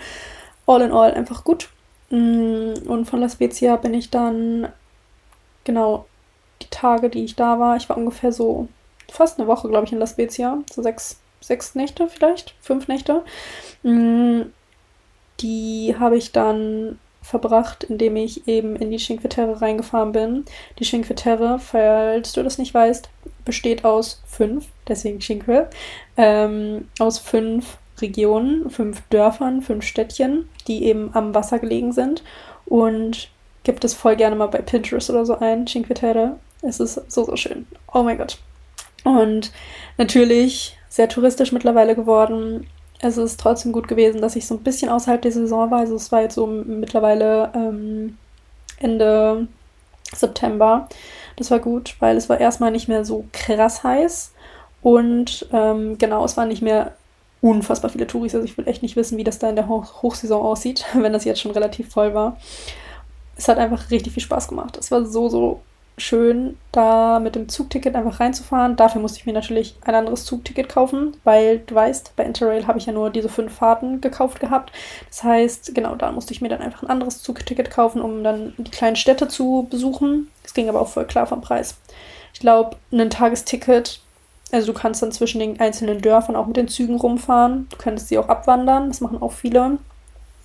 all 0.66 0.82
in 0.82 0.92
all 0.92 1.14
einfach 1.14 1.44
gut. 1.44 1.70
Mm. 2.10 2.74
Und 2.88 3.06
von 3.06 3.20
La 3.20 3.30
Spezia 3.30 3.76
bin 3.76 3.94
ich 3.94 4.10
dann 4.10 4.70
genau 5.64 6.06
die 6.62 6.70
Tage, 6.70 7.10
die 7.10 7.24
ich 7.24 7.36
da 7.36 7.60
war, 7.60 7.78
ich 7.78 7.88
war 7.90 7.98
ungefähr 7.98 8.32
so 8.32 8.68
fast 9.12 9.40
eine 9.40 9.48
Woche, 9.48 9.68
glaube 9.70 9.86
ich, 9.86 9.92
in 9.92 10.00
La 10.00 10.08
Spezia. 10.08 10.60
So 10.74 10.82
sechs, 10.82 11.20
sechs 11.42 11.76
Nächte 11.76 12.08
vielleicht, 12.08 12.56
fünf 12.62 12.88
Nächte. 12.88 13.24
Mm, 13.84 14.42
die 15.40 15.96
habe 15.98 16.18
ich 16.18 16.32
dann 16.32 17.00
verbracht, 17.22 17.84
indem 17.84 18.16
ich 18.16 18.48
eben 18.48 18.76
in 18.76 18.92
die 18.92 18.98
Cinque 18.98 19.30
Terre 19.30 19.62
reingefahren 19.62 20.12
bin. 20.12 20.46
Die 20.80 20.84
Cinque 20.84 21.16
Terre, 21.16 21.60
falls 21.60 22.34
du 22.34 22.44
das 22.44 22.58
nicht 22.58 22.74
weißt, 22.74 23.10
besteht 23.46 23.86
aus 23.86 24.22
fünf, 24.26 24.68
deswegen 24.88 25.20
Cinque, 25.20 25.70
ähm, 26.18 26.88
aus 27.00 27.20
fünf 27.20 27.78
Regionen, 28.02 28.70
fünf 28.70 29.02
Dörfern, 29.10 29.62
fünf 29.62 29.86
Städtchen, 29.86 30.50
die 30.68 30.86
eben 30.86 31.12
am 31.14 31.36
Wasser 31.36 31.60
gelegen 31.60 31.92
sind. 31.92 32.24
Und 32.66 33.30
gibt 33.64 33.84
es 33.84 33.94
voll 33.94 34.16
gerne 34.16 34.36
mal 34.36 34.48
bei 34.48 34.62
Pinterest 34.62 35.10
oder 35.10 35.26
so 35.26 35.38
ein, 35.38 35.66
Cinque 35.68 35.94
Terre. 35.94 36.38
Es 36.62 36.80
ist 36.80 36.96
so, 37.12 37.26
so 37.26 37.36
schön. 37.36 37.68
Oh 37.94 38.04
mein 38.04 38.18
Gott. 38.18 38.40
Und 39.04 39.52
natürlich 39.98 40.78
sehr 40.90 41.10
touristisch 41.10 41.52
mittlerweile 41.52 41.96
geworden. 41.96 42.68
Es 43.00 43.18
ist 43.18 43.40
trotzdem 43.40 43.72
gut 43.72 43.88
gewesen, 43.88 44.22
dass 44.22 44.36
ich 44.36 44.46
so 44.46 44.56
ein 44.56 44.64
bisschen 44.64 44.90
außerhalb 44.90 45.22
der 45.22 45.32
Saison 45.32 45.72
war. 45.72 45.80
Also 45.80 45.96
es 45.96 46.12
war 46.12 46.22
jetzt 46.22 46.36
so 46.36 46.48
mittlerweile 46.48 47.52
ähm, 47.56 48.18
Ende 48.80 49.48
September. 50.14 50.90
Das 51.36 51.52
war 51.52 51.60
gut, 51.60 51.96
weil 52.00 52.18
es 52.18 52.28
war 52.28 52.40
erstmal 52.40 52.72
nicht 52.72 52.88
mehr 52.88 53.06
so 53.06 53.26
krass 53.32 53.84
heiß. 53.84 54.34
Und 54.82 55.48
ähm, 55.54 55.98
genau, 55.98 56.26
es 56.26 56.36
war 56.36 56.46
nicht 56.46 56.62
mehr 56.62 56.94
unfassbar 57.42 57.90
viele 57.90 58.08
Touris. 58.08 58.36
Also 58.36 58.46
ich 58.46 58.58
will 58.58 58.68
echt 58.68 58.82
nicht 58.82 58.96
wissen, 58.96 59.18
wie 59.18 59.24
das 59.24 59.40
da 59.40 59.50
in 59.50 59.56
der 59.56 59.68
Hoch 59.68 60.02
Hochsaison 60.02 60.42
aussieht, 60.42 60.86
wenn 60.94 61.14
das 61.14 61.26
jetzt 61.26 61.42
schon 61.42 61.52
relativ 61.52 61.90
voll 61.92 62.14
war. 62.14 62.38
Es 63.38 63.48
hat 63.48 63.58
einfach 63.58 63.90
richtig 63.92 64.14
viel 64.14 64.24
Spaß 64.24 64.50
gemacht. 64.50 64.78
Es 64.78 64.92
war 64.92 65.06
so, 65.06 65.30
so 65.30 65.62
schön, 66.00 66.58
da 66.72 67.20
mit 67.20 67.36
dem 67.36 67.50
Zugticket 67.50 67.96
einfach 67.96 68.20
reinzufahren. 68.20 68.76
Dafür 68.76 69.02
musste 69.02 69.20
ich 69.20 69.26
mir 69.26 69.34
natürlich 69.34 69.76
ein 69.84 69.96
anderes 69.96 70.26
Zugticket 70.26 70.70
kaufen, 70.70 71.18
weil 71.24 71.60
du 71.60 71.76
weißt, 71.76 72.16
bei 72.16 72.24
Interrail 72.24 72.68
habe 72.68 72.80
ich 72.80 72.86
ja 72.86 72.94
nur 72.94 73.10
diese 73.10 73.30
fünf 73.30 73.54
Fahrten 73.54 74.02
gekauft 74.02 74.40
gehabt. 74.40 74.72
Das 75.10 75.24
heißt, 75.24 75.76
genau, 75.76 75.96
da 75.96 76.12
musste 76.12 76.34
ich 76.34 76.42
mir 76.42 76.50
dann 76.50 76.62
einfach 76.62 76.84
ein 76.84 76.90
anderes 76.90 77.22
Zugticket 77.22 77.72
kaufen, 77.72 78.02
um 78.02 78.24
dann 78.24 78.54
die 78.58 78.72
kleinen 78.72 78.96
Städte 78.96 79.28
zu 79.28 79.68
besuchen. 79.70 80.30
Es 80.44 80.54
ging 80.54 80.70
aber 80.70 80.82
auch 80.82 80.90
voll 80.90 81.06
klar 81.06 81.28
vom 81.28 81.42
Preis. 81.42 81.78
Ich 82.34 82.40
glaube, 82.40 82.78
ein 82.92 83.10
Tagesticket, 83.10 84.02
also 84.52 84.72
du 84.72 84.80
kannst 84.80 85.02
dann 85.02 85.12
zwischen 85.12 85.40
den 85.40 85.60
einzelnen 85.60 86.02
Dörfern 86.02 86.36
auch 86.36 86.48
mit 86.48 86.58
den 86.58 86.68
Zügen 86.68 86.96
rumfahren. 86.96 87.68
Du 87.70 87.78
könntest 87.78 88.08
sie 88.08 88.18
auch 88.18 88.30
abwandern, 88.30 88.88
das 88.88 89.02
machen 89.02 89.22
auch 89.22 89.34
viele. 89.34 89.78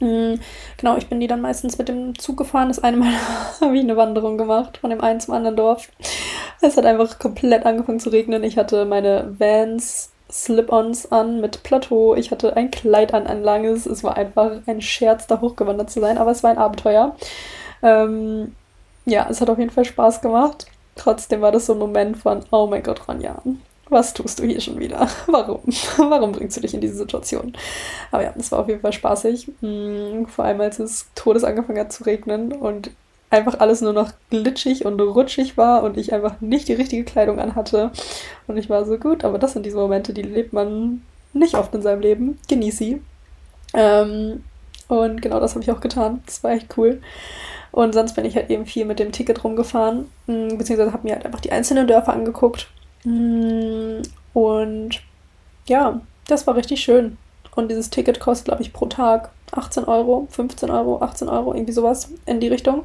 Mhm. 0.00 0.40
Genau, 0.76 0.96
ich 0.96 1.08
bin 1.08 1.20
die 1.20 1.26
dann 1.26 1.40
meistens 1.40 1.78
mit 1.78 1.88
dem 1.88 2.18
Zug 2.18 2.36
gefahren. 2.36 2.68
Das 2.68 2.82
eine 2.82 2.96
Mal 2.96 3.12
habe 3.60 3.76
ich 3.76 3.82
eine 3.82 3.96
Wanderung 3.96 4.38
gemacht 4.38 4.78
von 4.78 4.90
dem 4.90 5.00
einen 5.00 5.20
zum 5.20 5.34
anderen 5.34 5.56
Dorf. 5.56 5.88
Es 6.60 6.76
hat 6.76 6.86
einfach 6.86 7.18
komplett 7.18 7.66
angefangen 7.66 8.00
zu 8.00 8.10
regnen. 8.10 8.44
Ich 8.44 8.56
hatte 8.56 8.84
meine 8.84 9.34
Vans 9.38 10.10
Slip-ons 10.30 11.12
an 11.12 11.40
mit 11.40 11.62
Plateau. 11.62 12.14
Ich 12.14 12.30
hatte 12.30 12.56
ein 12.56 12.70
Kleid 12.70 13.14
an, 13.14 13.26
ein 13.26 13.42
langes. 13.42 13.86
Es 13.86 14.02
war 14.02 14.16
einfach 14.16 14.52
ein 14.66 14.80
Scherz, 14.80 15.26
da 15.26 15.40
hochgewandert 15.40 15.90
zu 15.90 16.00
sein, 16.00 16.18
aber 16.18 16.30
es 16.32 16.42
war 16.42 16.50
ein 16.50 16.58
Abenteuer. 16.58 17.14
Ähm, 17.82 18.54
ja, 19.04 19.26
es 19.30 19.40
hat 19.40 19.50
auf 19.50 19.58
jeden 19.58 19.70
Fall 19.70 19.84
Spaß 19.84 20.22
gemacht. 20.22 20.66
Trotzdem 20.96 21.40
war 21.40 21.52
das 21.52 21.66
so 21.66 21.74
ein 21.74 21.78
Moment 21.78 22.16
von, 22.16 22.44
oh 22.50 22.66
mein 22.66 22.82
Gott, 22.82 23.06
Ronja, 23.08 23.42
was 23.90 24.14
tust 24.14 24.38
du 24.38 24.44
hier 24.44 24.60
schon 24.60 24.78
wieder? 24.78 25.08
Warum? 25.26 25.60
Warum 25.96 26.32
bringst 26.32 26.56
du 26.56 26.60
dich 26.60 26.74
in 26.74 26.80
diese 26.80 26.96
Situation? 26.96 27.52
Aber 28.10 28.22
ja, 28.22 28.34
es 28.38 28.50
war 28.52 28.60
auf 28.60 28.68
jeden 28.68 28.80
Fall 28.80 28.92
spaßig. 28.92 29.48
Mm, 29.60 30.24
vor 30.26 30.44
allem, 30.44 30.60
als 30.60 30.78
es 30.78 31.06
todes 31.14 31.44
angefangen 31.44 31.78
hat 31.78 31.92
zu 31.92 32.04
regnen 32.04 32.52
und 32.52 32.90
einfach 33.30 33.58
alles 33.60 33.80
nur 33.80 33.92
noch 33.92 34.12
glitschig 34.30 34.84
und 34.84 35.00
rutschig 35.00 35.56
war 35.56 35.82
und 35.82 35.96
ich 35.96 36.12
einfach 36.12 36.40
nicht 36.40 36.68
die 36.68 36.74
richtige 36.74 37.04
Kleidung 37.04 37.40
anhatte. 37.40 37.90
Und 38.46 38.56
ich 38.56 38.70
war 38.70 38.84
so 38.84 38.96
gut, 38.96 39.24
aber 39.24 39.38
das 39.38 39.52
sind 39.52 39.66
diese 39.66 39.76
Momente, 39.76 40.12
die 40.12 40.22
lebt 40.22 40.52
man 40.52 41.02
nicht 41.32 41.54
oft 41.54 41.74
in 41.74 41.82
seinem 41.82 42.00
Leben. 42.00 42.38
Genieß 42.48 42.78
sie. 42.78 43.02
Ähm, 43.74 44.44
und 44.88 45.20
genau 45.20 45.40
das 45.40 45.54
habe 45.54 45.64
ich 45.64 45.72
auch 45.72 45.80
getan. 45.80 46.22
Das 46.26 46.44
war 46.44 46.52
echt 46.52 46.76
cool. 46.78 47.00
Und 47.72 47.92
sonst 47.92 48.14
bin 48.14 48.24
ich 48.24 48.36
halt 48.36 48.50
eben 48.50 48.66
viel 48.66 48.84
mit 48.84 49.00
dem 49.00 49.10
Ticket 49.10 49.42
rumgefahren, 49.42 50.08
mm, 50.26 50.56
beziehungsweise 50.56 50.92
habe 50.92 51.08
mir 51.08 51.14
halt 51.14 51.26
einfach 51.26 51.40
die 51.40 51.50
einzelnen 51.50 51.88
Dörfer 51.88 52.12
angeguckt 52.12 52.68
und 53.04 54.90
ja, 55.66 56.00
das 56.26 56.46
war 56.46 56.56
richtig 56.56 56.80
schön. 56.80 57.18
Und 57.54 57.70
dieses 57.70 57.90
Ticket 57.90 58.18
kostet, 58.20 58.46
glaube 58.46 58.62
ich, 58.62 58.72
pro 58.72 58.86
Tag 58.86 59.30
18 59.52 59.84
Euro, 59.84 60.26
15 60.30 60.70
Euro, 60.70 61.00
18 61.00 61.28
Euro, 61.28 61.54
irgendwie 61.54 61.72
sowas 61.72 62.10
in 62.26 62.40
die 62.40 62.48
Richtung. 62.48 62.84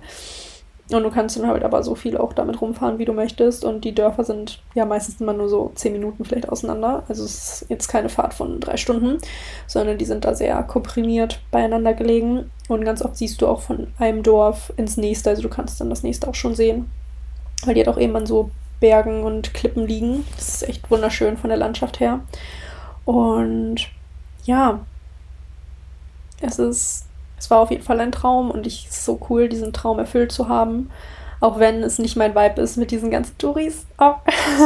Und 0.92 1.04
du 1.04 1.12
kannst 1.12 1.38
dann 1.38 1.48
halt 1.48 1.64
aber 1.64 1.84
so 1.84 1.94
viel 1.94 2.18
auch 2.18 2.34
damit 2.34 2.62
rumfahren, 2.62 2.98
wie 2.98 3.06
du 3.06 3.14
möchtest. 3.14 3.64
Und 3.64 3.86
die 3.86 3.94
Dörfer 3.94 4.24
sind 4.24 4.62
ja 4.74 4.86
meistens 4.86 5.22
immer 5.22 5.34
nur 5.34 5.48
so 5.48 5.72
10 5.76 5.94
Minuten 5.94 6.26
vielleicht 6.26 6.50
auseinander. 6.50 7.04
Also 7.08 7.26
es 7.26 7.62
ist 7.62 7.70
jetzt 7.70 7.88
keine 7.90 8.10
Fahrt 8.10 8.34
von 8.34 8.60
drei 8.60 8.76
Stunden, 8.76 9.20
sondern 9.68 10.00
die 10.00 10.06
sind 10.06 10.26
da 10.26 10.34
sehr 10.34 10.62
komprimiert 10.64 11.42
beieinander 11.52 11.94
gelegen. 11.94 12.50
Und 12.70 12.86
ganz 12.86 13.04
oft 13.04 13.18
siehst 13.18 13.40
du 13.42 13.48
auch 13.48 13.62
von 13.62 13.88
einem 14.00 14.24
Dorf 14.24 14.74
ins 14.78 14.98
nächste. 14.98 15.30
Also 15.30 15.44
du 15.44 15.50
kannst 15.50 15.80
dann 15.80 15.92
das 15.92 16.02
nächste 16.02 16.28
auch 16.28 16.36
schon 16.36 16.56
sehen. 16.56 16.90
Weil 17.66 17.76
die 17.76 17.82
halt 17.82 17.90
auch 17.90 18.00
eben 18.00 18.26
so 18.26 18.50
Bergen 18.80 19.24
und 19.24 19.54
Klippen 19.54 19.88
liegen. 19.88 20.26
Das 20.36 20.56
ist 20.56 20.70
echt 20.70 20.90
wunderschön 20.90 21.38
von 21.38 21.50
der 21.50 21.58
Landschaft 21.58 22.00
her. 22.00 22.22
Und 23.06 23.90
ja, 24.46 24.80
es 26.42 26.60
ist, 26.60 27.06
es 27.38 27.50
war 27.50 27.60
auf 27.60 27.72
jeden 27.72 27.84
Fall 27.84 28.00
ein 28.00 28.12
Traum 28.12 28.52
und 28.52 28.68
ich 28.68 28.88
ist 28.88 29.06
so 29.06 29.20
cool, 29.30 29.50
diesen 29.50 29.74
Traum 29.74 30.00
erfüllt 30.00 30.32
zu 30.32 30.48
haben. 30.48 30.90
Auch 31.42 31.58
wenn 31.58 31.84
es 31.84 32.00
nicht 32.00 32.18
mein 32.18 32.36
Vibe 32.36 32.62
ist 32.62 32.76
mit 32.76 32.92
diesen 32.92 33.12
ganzen 33.12 33.38
Touris. 33.38 33.86
Oh. 33.98 34.16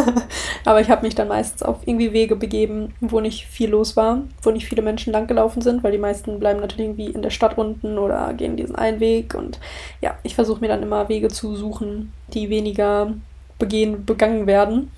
Aber 0.66 0.82
ich 0.82 0.90
habe 0.90 1.06
mich 1.06 1.14
dann 1.14 1.28
meistens 1.28 1.62
auf 1.62 1.78
irgendwie 1.86 2.14
Wege 2.14 2.36
begeben, 2.36 2.96
wo 3.00 3.20
nicht 3.20 3.46
viel 3.46 3.70
los 3.70 3.96
war, 3.96 4.22
wo 4.42 4.50
nicht 4.50 4.66
viele 4.66 4.82
Menschen 4.82 5.14
langgelaufen 5.14 5.62
sind, 5.62 5.84
weil 5.84 5.92
die 5.92 6.00
meisten 6.00 6.40
bleiben 6.40 6.62
natürlich 6.62 6.88
irgendwie 6.88 7.12
in 7.12 7.22
der 7.22 7.30
Stadt 7.30 7.60
unten 7.60 8.00
oder 8.00 8.34
gehen 8.34 8.58
diesen 8.58 8.76
einen 8.76 9.00
Weg. 9.00 9.36
Und 9.36 9.60
ja, 10.02 10.18
ich 10.24 10.34
versuche 10.34 10.62
mir 10.62 10.68
dann 10.68 10.82
immer 10.82 11.10
Wege 11.10 11.28
zu 11.28 11.56
suchen, 11.56 12.12
die 12.34 12.50
weniger 12.50 13.14
begehen, 13.60 14.06
begangen 14.06 14.48
werden. 14.48 14.92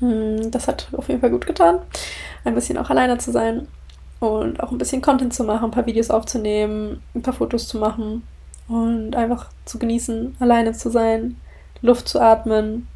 Hm, 0.00 0.50
das 0.50 0.68
hat 0.68 0.88
auf 0.92 1.08
jeden 1.08 1.20
Fall 1.20 1.30
gut 1.30 1.46
getan, 1.46 1.78
ein 2.44 2.54
bisschen 2.54 2.78
auch 2.78 2.90
alleine 2.90 3.18
zu 3.18 3.32
sein 3.32 3.66
und 4.20 4.62
auch 4.62 4.70
ein 4.70 4.78
bisschen 4.78 5.02
Content 5.02 5.32
zu 5.34 5.44
machen, 5.44 5.66
ein 5.66 5.70
paar 5.70 5.86
Videos 5.86 6.10
aufzunehmen, 6.10 7.02
ein 7.14 7.22
paar 7.22 7.34
Fotos 7.34 7.68
zu 7.68 7.78
machen 7.78 8.22
und 8.68 9.14
einfach 9.16 9.50
zu 9.64 9.78
genießen, 9.78 10.36
alleine 10.40 10.72
zu 10.72 10.90
sein, 10.90 11.36
Luft 11.82 12.08
zu 12.08 12.20
atmen. 12.20 12.88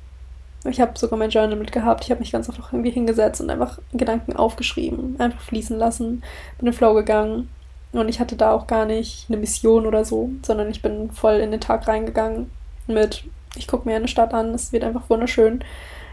Ich 0.64 0.80
habe 0.80 0.98
sogar 0.98 1.18
mein 1.18 1.30
Journal 1.30 1.56
mitgehabt. 1.56 2.04
Ich 2.04 2.10
habe 2.10 2.20
mich 2.20 2.32
ganz 2.32 2.48
einfach 2.48 2.72
irgendwie 2.72 2.90
hingesetzt 2.90 3.40
und 3.40 3.48
einfach 3.48 3.78
Gedanken 3.92 4.36
aufgeschrieben, 4.36 5.16
einfach 5.18 5.40
fließen 5.40 5.78
lassen, 5.78 6.20
bin 6.58 6.60
in 6.60 6.66
den 6.66 6.74
Flow 6.74 6.92
gegangen. 6.92 7.48
Und 7.92 8.08
ich 8.08 8.20
hatte 8.20 8.36
da 8.36 8.52
auch 8.52 8.66
gar 8.66 8.84
nicht 8.84 9.26
eine 9.28 9.38
Mission 9.38 9.86
oder 9.86 10.04
so, 10.04 10.30
sondern 10.42 10.70
ich 10.70 10.82
bin 10.82 11.10
voll 11.10 11.34
in 11.34 11.50
den 11.50 11.60
Tag 11.60 11.88
reingegangen 11.88 12.50
mit 12.86 13.24
ich 13.56 13.66
gucke 13.66 13.88
mir 13.88 13.96
eine 13.96 14.08
Stadt 14.08 14.34
an, 14.34 14.54
es 14.54 14.72
wird 14.72 14.84
einfach 14.84 15.08
wunderschön. 15.08 15.64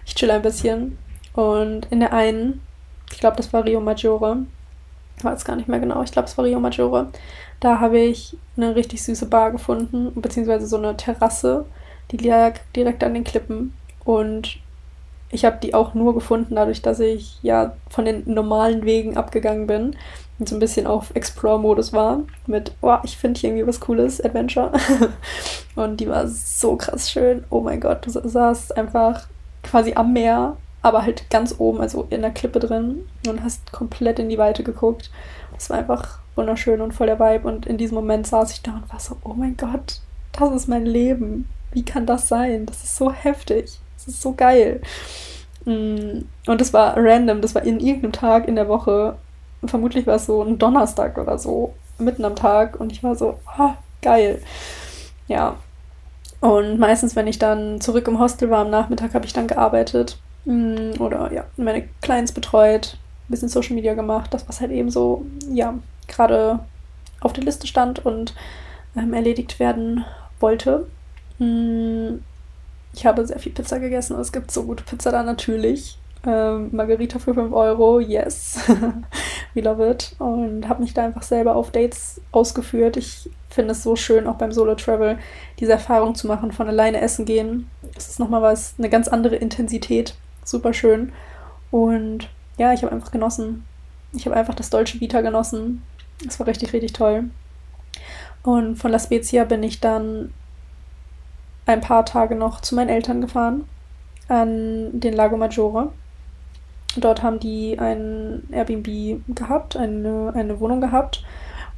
Ich 0.06 0.16
chill 0.16 0.32
ein 0.32 0.42
bisschen. 0.42 0.98
Und 1.34 1.86
in 1.92 2.00
der 2.00 2.14
einen, 2.14 2.62
ich 3.12 3.20
glaube, 3.20 3.38
das 3.38 3.54
war 3.54 3.64
Rio 3.64 3.80
Maggiore, 3.80 4.38
weiß 5.22 5.46
gar 5.46 5.56
nicht 5.56 5.68
mehr 5.68 5.80
genau, 5.80 6.02
ich 6.02 6.12
glaube, 6.12 6.28
es 6.28 6.38
war 6.38 6.46
Rio 6.46 6.60
Maggiore, 6.60 7.08
da 7.60 7.80
habe 7.80 8.00
ich 8.00 8.38
eine 8.56 8.76
richtig 8.76 9.04
süße 9.04 9.28
Bar 9.28 9.52
gefunden, 9.52 10.12
beziehungsweise 10.16 10.68
so 10.68 10.78
eine 10.78 10.98
Terrasse, 10.98 11.66
die 12.12 12.18
lag 12.18 12.60
direkt 12.76 13.04
an 13.04 13.14
den 13.14 13.24
Klippen. 13.24 13.74
Und 14.04 14.60
ich 15.30 15.44
habe 15.46 15.58
die 15.62 15.74
auch 15.74 15.94
nur 15.94 16.14
gefunden, 16.14 16.56
dadurch, 16.56 16.82
dass 16.82 17.00
ich 17.00 17.38
ja 17.42 17.76
von 17.90 18.06
den 18.06 18.24
normalen 18.32 18.86
Wegen 18.86 19.18
abgegangen 19.18 19.68
bin. 19.68 19.96
So 20.46 20.56
ein 20.56 20.60
bisschen 20.60 20.86
auf 20.86 21.16
Explore-Modus 21.16 21.94
war. 21.94 22.20
Mit, 22.46 22.74
oh, 22.82 22.98
ich 23.04 23.18
finde 23.18 23.40
hier 23.40 23.50
irgendwie 23.50 23.68
was 23.68 23.80
Cooles, 23.80 24.22
Adventure. 24.22 24.72
und 25.76 26.00
die 26.00 26.08
war 26.08 26.28
so 26.28 26.76
krass 26.76 27.10
schön. 27.10 27.44
Oh 27.50 27.62
mein 27.62 27.80
Gott, 27.80 28.06
du 28.06 28.12
saßt 28.12 28.78
einfach 28.78 29.28
quasi 29.64 29.94
am 29.96 30.14
Meer, 30.14 30.58
aber 30.82 31.04
halt 31.04 31.30
ganz 31.30 31.56
oben, 31.58 31.82
also 31.82 32.06
in 32.10 32.22
der 32.22 32.32
Klippe 32.32 32.60
drin 32.60 33.08
und 33.28 33.44
hast 33.44 33.72
komplett 33.72 34.20
in 34.20 34.30
die 34.30 34.38
Weite 34.38 34.64
geguckt. 34.64 35.10
Es 35.58 35.70
war 35.70 35.78
einfach 35.78 36.20
wunderschön 36.36 36.82
und 36.82 36.94
voll 36.94 37.08
der 37.08 37.20
Vibe. 37.20 37.48
Und 37.48 37.66
in 37.66 37.78
diesem 37.78 37.96
Moment 37.96 38.28
saß 38.28 38.52
ich 38.52 38.62
da 38.62 38.74
und 38.74 38.92
war 38.92 39.00
so, 39.00 39.18
oh 39.24 39.34
mein 39.34 39.58
Gott, 39.58 40.02
das 40.34 40.52
ist 40.54 40.68
mein 40.68 40.86
Leben. 40.86 41.50
Wie 41.72 41.84
kann 41.84 42.06
das 42.06 42.28
sein? 42.28 42.66
Das 42.68 42.84
ist 42.84 42.96
so 42.96 43.12
heftig. 43.12 43.80
Das 43.98 44.08
ist 44.08 44.22
so 44.22 44.34
geil. 44.34 44.82
Mm, 45.66 46.22
und 46.46 46.62
das 46.62 46.74
war 46.74 46.96
random, 46.96 47.42
das 47.42 47.56
war 47.56 47.64
in 47.64 47.80
irgendeinem 47.80 48.14
Tag 48.14 48.48
in 48.48 48.56
der 48.56 48.70
Woche 48.70 49.18
vermutlich 49.66 50.08
war 50.08 50.16
es 50.16 50.26
so 50.26 50.42
ein 50.44 50.58
Donnerstag 50.58 51.18
oder 51.18 51.38
so, 51.38 51.74
mitten 51.98 52.26
am 52.26 52.36
Tag. 52.36 52.80
Und 52.80 52.92
ich 52.92 53.04
war 53.04 53.16
so, 53.16 53.40
ah, 53.46 53.76
geil. 54.02 54.42
Ja. 55.28 55.58
Und 56.40 56.80
meistens, 56.80 57.16
wenn 57.16 57.28
ich 57.28 57.40
dann 57.40 57.82
zurück 57.82 58.08
im 58.08 58.20
Hostel 58.20 58.50
war 58.50 58.60
am 58.60 58.70
Nachmittag, 58.70 59.14
habe 59.14 59.26
ich 59.26 59.34
dann 59.34 59.48
gearbeitet. 59.48 60.20
Mm, 60.46 60.92
oder 61.00 61.32
ja, 61.34 61.46
meine 61.58 61.88
Clients 62.02 62.32
betreut, 62.32 62.98
ein 63.28 63.32
bisschen 63.32 63.50
Social 63.50 63.76
Media 63.76 63.96
gemacht, 63.96 64.34
das, 64.34 64.48
was 64.48 64.62
halt 64.62 64.72
eben 64.72 64.90
so, 64.90 65.26
ja, 65.52 65.74
gerade 66.08 66.60
auf 67.20 67.34
der 67.34 67.44
Liste 67.44 67.68
stand 67.68 68.06
und 68.06 68.36
ähm, 68.96 69.14
erledigt 69.14 69.60
werden 69.60 70.06
wollte. 70.40 70.88
Mm, 71.40 72.20
ich 72.94 73.06
habe 73.06 73.26
sehr 73.26 73.40
viel 73.40 73.52
Pizza 73.52 73.80
gegessen 73.80 74.16
und 74.16 74.22
es 74.22 74.32
gibt 74.32 74.52
so 74.52 74.64
gute 74.64 74.84
Pizza 74.84 75.12
da 75.12 75.24
natürlich. 75.24 75.98
Ähm, 76.26 76.70
Margarita 76.72 77.20
für 77.20 77.34
5 77.34 77.54
Euro, 77.54 78.00
yes. 78.00 78.60
We 79.54 79.62
love 79.62 79.88
it. 79.90 80.16
Und 80.20 80.68
habe 80.68 80.82
mich 80.82 80.94
da 80.94 81.06
einfach 81.06 81.24
selber 81.24 81.56
auf 81.56 81.72
Dates 81.72 82.22
ausgeführt. 82.32 82.98
Ich 82.98 83.30
finde 83.50 83.72
es 83.72 83.84
so 83.84 83.96
schön, 83.96 84.28
auch 84.28 84.36
beim 84.36 84.52
Solo-Travel, 84.52 85.18
diese 85.60 85.72
Erfahrung 85.72 86.16
zu 86.16 86.28
machen, 86.28 86.52
von 86.52 86.68
alleine 86.68 87.02
essen 87.02 87.26
gehen. 87.26 87.70
Das 87.94 88.10
ist 88.10 88.20
nochmal 88.20 88.42
was, 88.42 88.76
eine 88.78 88.90
ganz 88.90 89.08
andere 89.08 89.36
Intensität. 89.36 90.16
Super 90.44 90.74
schön. 90.74 91.12
Und 91.72 92.30
ja, 92.58 92.74
ich 92.74 92.84
habe 92.84 92.94
einfach 92.94 93.12
genossen. 93.12 93.66
Ich 94.14 94.26
habe 94.26 94.36
einfach 94.36 94.56
das 94.56 94.70
deutsche 94.70 95.00
Vita 95.00 95.22
genossen. 95.22 95.84
Es 96.28 96.40
war 96.40 96.48
richtig, 96.48 96.74
richtig 96.74 96.94
toll. 96.94 97.26
Und 98.44 98.78
von 98.78 98.92
La 98.92 99.00
Spezia 99.00 99.44
bin 99.44 99.64
ich 99.64 99.80
dann 99.80 100.34
ein 101.66 101.82
paar 101.82 102.06
Tage 102.06 102.36
noch 102.36 102.62
zu 102.62 102.76
meinen 102.76 102.90
Eltern 102.90 103.22
gefahren 103.22 103.66
an 104.28 105.00
den 105.00 105.14
Lago 105.14 105.38
Maggiore. 105.38 105.92
Dort 107.02 107.24
haben 107.24 107.40
die 107.40 107.80
ein 107.80 108.44
Airbnb 108.52 109.22
gehabt, 109.36 109.76
eine, 109.76 110.32
eine 110.36 110.60
Wohnung 110.60 110.82
gehabt. 110.82 111.24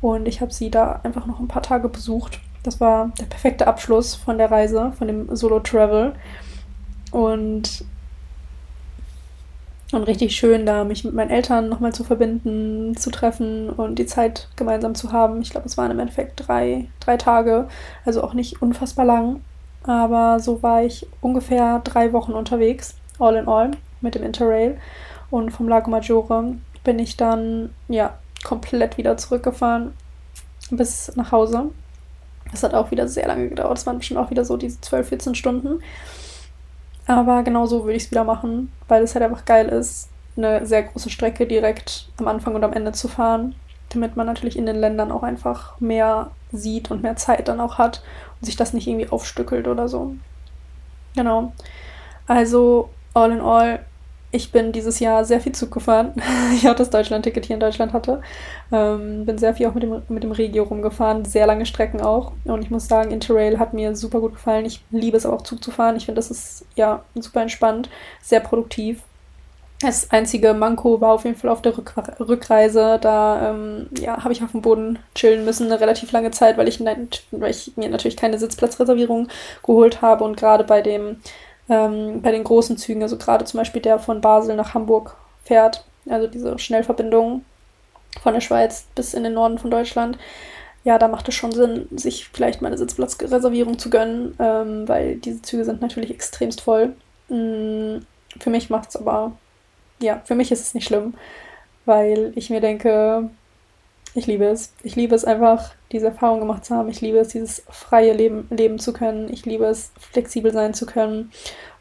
Und 0.02 0.28
ich 0.28 0.42
habe 0.42 0.54
sie 0.54 0.72
da 0.72 1.02
einfach 1.04 1.26
noch 1.26 1.40
ein 1.40 1.48
paar 1.48 1.64
Tage 1.64 1.90
besucht. 1.90 2.40
Das 2.64 2.80
war 2.80 3.12
der 3.20 3.26
perfekte 3.26 3.68
Abschluss 3.68 4.16
von 4.16 4.38
der 4.38 4.52
Reise, 4.52 4.94
von 4.98 5.08
dem 5.08 5.36
Solo-Travel. 5.36 6.14
Und, 7.12 7.86
und 9.92 10.04
richtig 10.04 10.36
schön, 10.36 10.66
da 10.66 10.84
mich 10.84 11.04
mit 11.04 11.14
meinen 11.14 11.32
Eltern 11.32 11.70
nochmal 11.70 11.94
zu 11.94 12.04
verbinden, 12.04 12.96
zu 12.96 13.10
treffen 13.10 13.70
und 13.70 13.98
die 13.98 14.06
Zeit 14.06 14.50
gemeinsam 14.56 14.96
zu 14.96 15.12
haben. 15.12 15.42
Ich 15.42 15.50
glaube, 15.50 15.68
es 15.68 15.78
waren 15.78 15.92
im 15.92 16.00
Endeffekt 16.00 16.48
drei, 16.48 16.88
drei 17.00 17.18
Tage, 17.18 17.68
also 18.06 18.24
auch 18.24 18.34
nicht 18.34 18.62
unfassbar 18.62 19.06
lang. 19.06 19.42
Aber 19.84 20.40
so 20.40 20.62
war 20.62 20.84
ich 20.84 21.08
ungefähr 21.22 21.80
drei 21.84 22.14
Wochen 22.14 22.34
unterwegs, 22.34 22.96
all 23.18 23.36
in 23.36 23.48
all, 23.48 23.72
mit 24.02 24.16
dem 24.16 24.24
Interrail. 24.24 24.78
Und 25.30 25.52
vom 25.52 25.68
Lago 25.68 25.90
Maggiore 25.90 26.56
bin 26.84 27.00
ich 27.00 27.18
dann, 27.18 27.74
ja, 27.88 28.18
komplett 28.44 28.98
wieder 28.98 29.18
zurückgefahren 29.18 29.94
bis 30.72 31.16
nach 31.16 31.32
Hause. 31.32 31.72
Das 32.52 32.64
hat 32.64 32.74
auch 32.74 32.92
wieder 32.92 33.08
sehr 33.08 33.28
lange 33.28 33.50
gedauert. 33.50 33.78
Es 33.78 33.86
waren 33.86 33.98
bestimmt 33.98 34.20
auch 34.20 34.32
wieder 34.32 34.46
so 34.46 34.58
diese 34.58 34.82
12, 34.82 35.10
14 35.10 35.36
Stunden. 35.36 35.84
Aber 37.06 37.44
genau 37.44 37.66
so 37.66 37.84
würde 37.84 37.98
ich 37.98 38.06
es 38.06 38.12
wieder 38.12 38.24
machen, 38.24 38.72
weil 38.88 39.04
es 39.04 39.16
halt 39.16 39.26
einfach 39.26 39.46
geil 39.46 39.68
ist, 39.70 40.10
eine 40.38 40.66
sehr 40.66 40.84
große 40.84 41.10
Strecke 41.10 41.48
direkt 41.48 42.08
am 42.18 42.28
Anfang 42.28 42.56
und 42.56 42.64
am 42.64 42.74
Ende 42.74 42.92
zu 42.92 43.08
fahren, 43.08 43.56
damit 43.90 44.16
man 44.16 44.28
natürlich 44.28 44.58
in 44.58 44.66
den 44.66 44.76
Ländern 44.76 45.12
auch 45.12 45.24
einfach 45.24 45.80
mehr 45.80 46.32
sieht 46.52 46.92
und 46.92 47.04
mehr 47.04 47.16
Zeit 47.16 47.48
dann 47.48 47.60
auch 47.60 47.78
hat 47.78 48.04
und 48.40 48.46
sich 48.46 48.56
das 48.56 48.74
nicht 48.74 48.88
irgendwie 48.88 49.10
aufstückelt 49.10 49.68
oder 49.68 49.88
so. 49.88 50.16
Genau. 51.16 51.54
Also, 52.28 52.90
all 53.14 53.32
in 53.32 53.42
all, 53.42 53.80
ich 54.32 54.52
bin 54.52 54.72
dieses 54.72 55.00
Jahr 55.00 55.26
sehr 55.26 55.42
viel 55.42 55.54
Zug 55.54 55.72
gefahren. 55.72 56.14
ich 56.54 56.70
auch 56.70 56.76
das 56.76 56.90
Deutschland-Ticket 56.90 57.46
hier 57.46 57.56
in 57.56 57.60
Deutschland 57.60 57.94
hatte. 57.94 58.22
Ähm, 58.72 59.26
bin 59.26 59.38
sehr 59.38 59.56
viel 59.56 59.68
auch 59.68 59.74
mit 59.74 59.84
dem, 59.84 60.02
mit 60.10 60.24
dem 60.24 60.32
Regio 60.32 60.64
rumgefahren, 60.64 61.26
sehr 61.26 61.48
lange 61.48 61.66
Strecken 61.66 62.02
auch. 62.02 62.34
Und 62.46 62.62
ich 62.62 62.70
muss 62.70 62.88
sagen, 62.88 63.12
Interrail 63.12 63.58
hat 63.58 63.74
mir 63.74 63.96
super 63.96 64.20
gut 64.20 64.34
gefallen. 64.34 64.66
Ich 64.66 64.82
liebe 64.92 65.18
es 65.18 65.26
auch, 65.26 65.42
Zug 65.42 65.64
zu 65.64 65.72
fahren. 65.72 65.96
Ich 65.96 66.06
finde, 66.06 66.20
das 66.20 66.30
ist 66.30 66.66
ja 66.76 67.04
super 67.16 67.42
entspannt, 67.42 67.90
sehr 68.22 68.40
produktiv. 68.40 69.02
Das 69.82 70.12
einzige 70.12 70.54
Manko 70.54 71.00
war 71.00 71.14
auf 71.14 71.24
jeden 71.24 71.38
Fall 71.38 71.50
auf 71.50 71.62
der 71.62 71.78
Rück 71.78 71.94
Rückreise. 72.20 73.00
Da 73.02 73.52
ähm, 73.52 73.88
ja, 73.98 74.24
habe 74.24 74.34
ich 74.34 74.44
auf 74.44 74.52
dem 74.52 74.62
Boden 74.62 75.00
chillen 75.16 75.46
müssen, 75.46 75.68
eine 75.68 75.80
relativ 75.80 76.12
lange 76.12 76.32
Zeit, 76.32 76.58
weil 76.58 76.68
ich, 76.68 76.82
weil 76.82 77.50
ich 77.50 77.72
mir 77.78 77.90
natürlich 77.90 78.18
keine 78.18 78.38
Sitzplatzreservierung 78.38 79.30
geholt 79.64 80.02
habe. 80.02 80.26
Und 80.26 80.36
gerade 80.36 80.66
bei 80.66 80.82
dem 80.82 81.22
ähm, 81.70 82.22
bei 82.22 82.32
den 82.32 82.44
großen 82.44 82.78
Zügen, 82.78 83.04
also 83.04 83.18
gerade 83.18 83.46
zum 83.46 83.60
Beispiel 83.60 83.82
der 83.82 84.00
von 84.00 84.22
Basel 84.22 84.56
nach 84.56 84.74
Hamburg 84.74 85.16
fährt, 85.44 85.86
also 86.10 86.28
diese 86.28 86.58
Schnellverbindung 86.58 87.44
von 88.22 88.34
der 88.34 88.42
Schweiz 88.42 88.88
bis 88.96 89.14
in 89.14 89.24
den 89.24 89.34
Norden 89.34 89.58
von 89.58 89.72
Deutschland, 89.72 90.18
ja, 90.84 90.98
da 90.98 91.08
macht 91.08 91.28
es 91.28 91.36
schon 91.36 91.52
Sinn, 91.52 91.88
sich 91.92 92.30
vielleicht 92.30 92.62
mal 92.62 92.70
eine 92.70 92.78
Sitzplatzreservierung 92.78 93.78
zu 93.78 93.90
gönnen, 93.90 94.36
ähm, 94.40 94.88
weil 94.88 95.18
diese 95.18 95.42
Züge 95.42 95.66
sind 95.66 95.82
natürlich 95.82 96.10
extremst 96.10 96.62
voll. 96.62 96.96
Mm, 97.28 97.98
für 98.40 98.50
mich 98.50 98.70
macht 98.70 98.90
es 98.90 98.96
aber 98.96 99.34
ja, 100.02 100.22
für 100.26 100.36
mich 100.36 100.52
ist 100.52 100.62
es 100.62 100.74
nicht 100.74 100.88
schlimm, 100.88 101.14
weil 101.86 102.32
ich 102.36 102.50
mir 102.50 102.62
denke, 102.62 103.30
ich 104.16 104.28
liebe 104.28 104.46
es. 104.46 104.74
Ich 104.84 104.96
liebe 104.96 105.16
es 105.16 105.26
einfach, 105.26 105.72
diese 105.92 106.08
Erfahrung 106.08 106.40
gemacht 106.40 106.66
zu 106.66 106.76
haben. 106.76 106.90
Ich 106.90 107.02
liebe 107.02 107.18
es, 107.18 107.30
dieses 107.30 107.64
freie 107.70 108.14
Leben 108.14 108.48
leben 108.50 108.80
zu 108.80 108.94
können. 108.94 109.32
Ich 109.32 109.46
liebe 109.46 109.66
es, 109.66 109.92
flexibel 110.00 110.54
sein 110.54 110.74
zu 110.74 110.86
können 110.86 111.32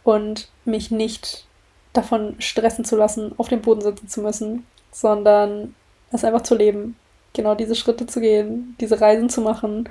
und 0.05 0.49
mich 0.65 0.91
nicht 0.91 1.47
davon 1.93 2.37
stressen 2.39 2.85
zu 2.85 2.97
lassen, 2.97 3.33
auf 3.37 3.49
dem 3.49 3.61
Boden 3.61 3.81
sitzen 3.81 4.09
zu 4.09 4.21
müssen, 4.21 4.67
sondern 4.93 5.75
es 6.13 6.25
einfach 6.25 6.43
zu 6.43 6.55
leben. 6.55 6.97
Genau 7.35 7.55
diese 7.55 7.75
Schritte 7.75 8.07
zu 8.07 8.21
gehen, 8.21 8.77
diese 8.81 9.01
Reisen 9.01 9.29
zu 9.29 9.41
machen 9.41 9.89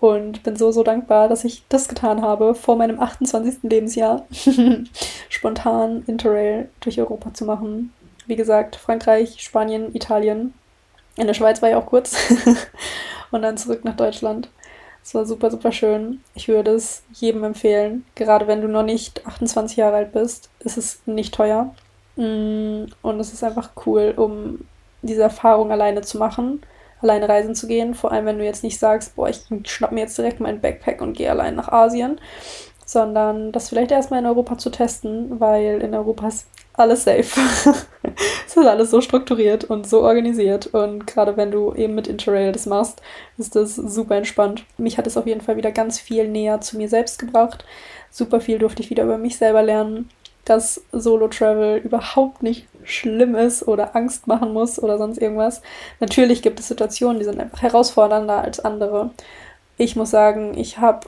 und 0.00 0.42
bin 0.42 0.56
so, 0.56 0.70
so 0.70 0.82
dankbar, 0.82 1.28
dass 1.28 1.44
ich 1.44 1.64
das 1.68 1.88
getan 1.88 2.22
habe 2.22 2.54
vor 2.54 2.76
meinem 2.76 3.00
28. 3.00 3.62
Lebensjahr. 3.62 4.26
Spontan 5.28 6.04
Interrail 6.06 6.68
durch 6.80 7.00
Europa 7.00 7.34
zu 7.34 7.44
machen. 7.44 7.92
Wie 8.26 8.36
gesagt, 8.36 8.76
Frankreich, 8.76 9.40
Spanien, 9.40 9.94
Italien. 9.94 10.54
In 11.16 11.26
der 11.26 11.34
Schweiz 11.34 11.62
war 11.62 11.70
ich 11.70 11.74
auch 11.74 11.86
kurz. 11.86 12.16
und 13.30 13.42
dann 13.42 13.56
zurück 13.56 13.84
nach 13.84 13.96
Deutschland. 13.96 14.48
Es 15.02 15.14
war 15.14 15.24
super, 15.24 15.50
super 15.50 15.72
schön. 15.72 16.20
Ich 16.34 16.48
würde 16.48 16.72
es 16.72 17.02
jedem 17.14 17.44
empfehlen. 17.44 18.04
Gerade 18.14 18.46
wenn 18.46 18.60
du 18.60 18.68
noch 18.68 18.82
nicht 18.82 19.26
28 19.26 19.76
Jahre 19.76 19.96
alt 19.96 20.12
bist, 20.12 20.50
ist 20.60 20.76
es 20.76 21.00
nicht 21.06 21.34
teuer. 21.34 21.74
Mm, 22.16 22.84
und 23.02 23.20
es 23.20 23.32
ist 23.32 23.44
einfach 23.44 23.70
cool, 23.86 24.12
um 24.16 24.66
diese 25.02 25.22
Erfahrung 25.22 25.70
alleine 25.72 26.02
zu 26.02 26.18
machen 26.18 26.60
alleine 27.02 27.28
reisen 27.28 27.54
zu 27.54 27.66
gehen. 27.66 27.94
Vor 27.94 28.12
allem, 28.12 28.26
wenn 28.26 28.38
du 28.38 28.44
jetzt 28.44 28.64
nicht 28.64 28.78
sagst, 28.78 29.16
boah, 29.16 29.28
ich 29.28 29.42
schnapp 29.64 29.92
mir 29.92 30.00
jetzt 30.00 30.18
direkt 30.18 30.40
meinen 30.40 30.60
Backpack 30.60 31.00
und 31.00 31.14
gehe 31.14 31.30
allein 31.30 31.54
nach 31.54 31.68
Asien, 31.68 32.20
sondern 32.84 33.52
das 33.52 33.68
vielleicht 33.68 33.90
erstmal 33.90 34.20
in 34.20 34.26
Europa 34.26 34.58
zu 34.58 34.70
testen, 34.70 35.40
weil 35.40 35.80
in 35.82 35.94
Europa 35.94 36.28
ist 36.28 36.46
alles 36.78 37.04
safe. 37.04 37.40
es 38.46 38.56
ist 38.56 38.66
alles 38.66 38.90
so 38.90 39.00
strukturiert 39.00 39.64
und 39.64 39.86
so 39.86 40.02
organisiert. 40.02 40.66
Und 40.68 41.06
gerade 41.06 41.36
wenn 41.36 41.50
du 41.50 41.74
eben 41.74 41.94
mit 41.94 42.06
Interrail 42.06 42.52
das 42.52 42.66
machst, 42.66 43.00
ist 43.36 43.56
das 43.56 43.76
super 43.76 44.16
entspannt. 44.16 44.64
Mich 44.76 44.98
hat 44.98 45.06
es 45.06 45.16
auf 45.16 45.26
jeden 45.26 45.40
Fall 45.40 45.56
wieder 45.56 45.72
ganz 45.72 45.98
viel 45.98 46.28
näher 46.28 46.60
zu 46.60 46.76
mir 46.76 46.88
selbst 46.88 47.18
gebracht. 47.18 47.64
Super 48.10 48.40
viel 48.40 48.58
durfte 48.58 48.82
ich 48.82 48.90
wieder 48.90 49.04
über 49.04 49.18
mich 49.18 49.36
selber 49.36 49.62
lernen 49.62 50.08
dass 50.48 50.82
Solo-Travel 50.92 51.78
überhaupt 51.78 52.42
nicht 52.42 52.66
schlimm 52.82 53.34
ist 53.34 53.66
oder 53.68 53.94
Angst 53.94 54.26
machen 54.26 54.52
muss 54.52 54.82
oder 54.82 54.96
sonst 54.98 55.18
irgendwas. 55.18 55.60
Natürlich 56.00 56.42
gibt 56.42 56.58
es 56.58 56.68
Situationen, 56.68 57.18
die 57.18 57.24
sind 57.24 57.38
einfach 57.38 57.60
herausfordernder 57.60 58.42
als 58.42 58.60
andere. 58.60 59.10
Ich 59.76 59.94
muss 59.94 60.10
sagen, 60.10 60.56
ich 60.56 60.78
habe 60.78 61.06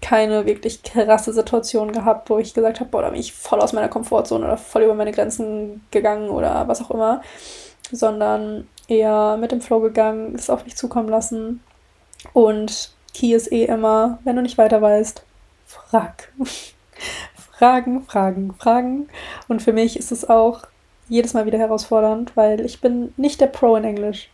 keine 0.00 0.46
wirklich 0.46 0.82
krasse 0.82 1.32
Situation 1.32 1.92
gehabt, 1.92 2.30
wo 2.30 2.38
ich 2.38 2.54
gesagt 2.54 2.80
habe, 2.80 2.90
boah, 2.90 3.02
da 3.02 3.10
bin 3.10 3.20
ich 3.20 3.32
voll 3.32 3.60
aus 3.60 3.72
meiner 3.72 3.88
Komfortzone 3.88 4.44
oder 4.44 4.56
voll 4.56 4.82
über 4.82 4.94
meine 4.94 5.12
Grenzen 5.12 5.84
gegangen 5.90 6.28
oder 6.28 6.68
was 6.68 6.82
auch 6.82 6.90
immer, 6.90 7.22
sondern 7.90 8.68
eher 8.88 9.36
mit 9.36 9.52
dem 9.52 9.60
Flow 9.60 9.80
gegangen, 9.80 10.34
es 10.34 10.50
auf 10.50 10.64
mich 10.64 10.76
zukommen 10.76 11.08
lassen. 11.08 11.62
Und 12.32 12.92
Key 13.14 13.34
ist 13.34 13.50
eh 13.50 13.64
immer, 13.64 14.18
wenn 14.24 14.36
du 14.36 14.42
nicht 14.42 14.58
weiter 14.58 14.82
weißt, 14.82 15.22
frag. 15.66 16.32
Fragen, 17.52 18.02
Fragen, 18.02 18.54
Fragen. 18.58 19.08
Und 19.48 19.62
für 19.62 19.72
mich 19.72 19.98
ist 19.98 20.12
es 20.12 20.28
auch 20.28 20.64
jedes 21.08 21.32
Mal 21.32 21.46
wieder 21.46 21.58
herausfordernd, 21.58 22.36
weil 22.36 22.60
ich 22.60 22.80
bin 22.80 23.14
nicht 23.16 23.40
der 23.40 23.46
Pro 23.46 23.76
in 23.76 23.84
Englisch. 23.84 24.28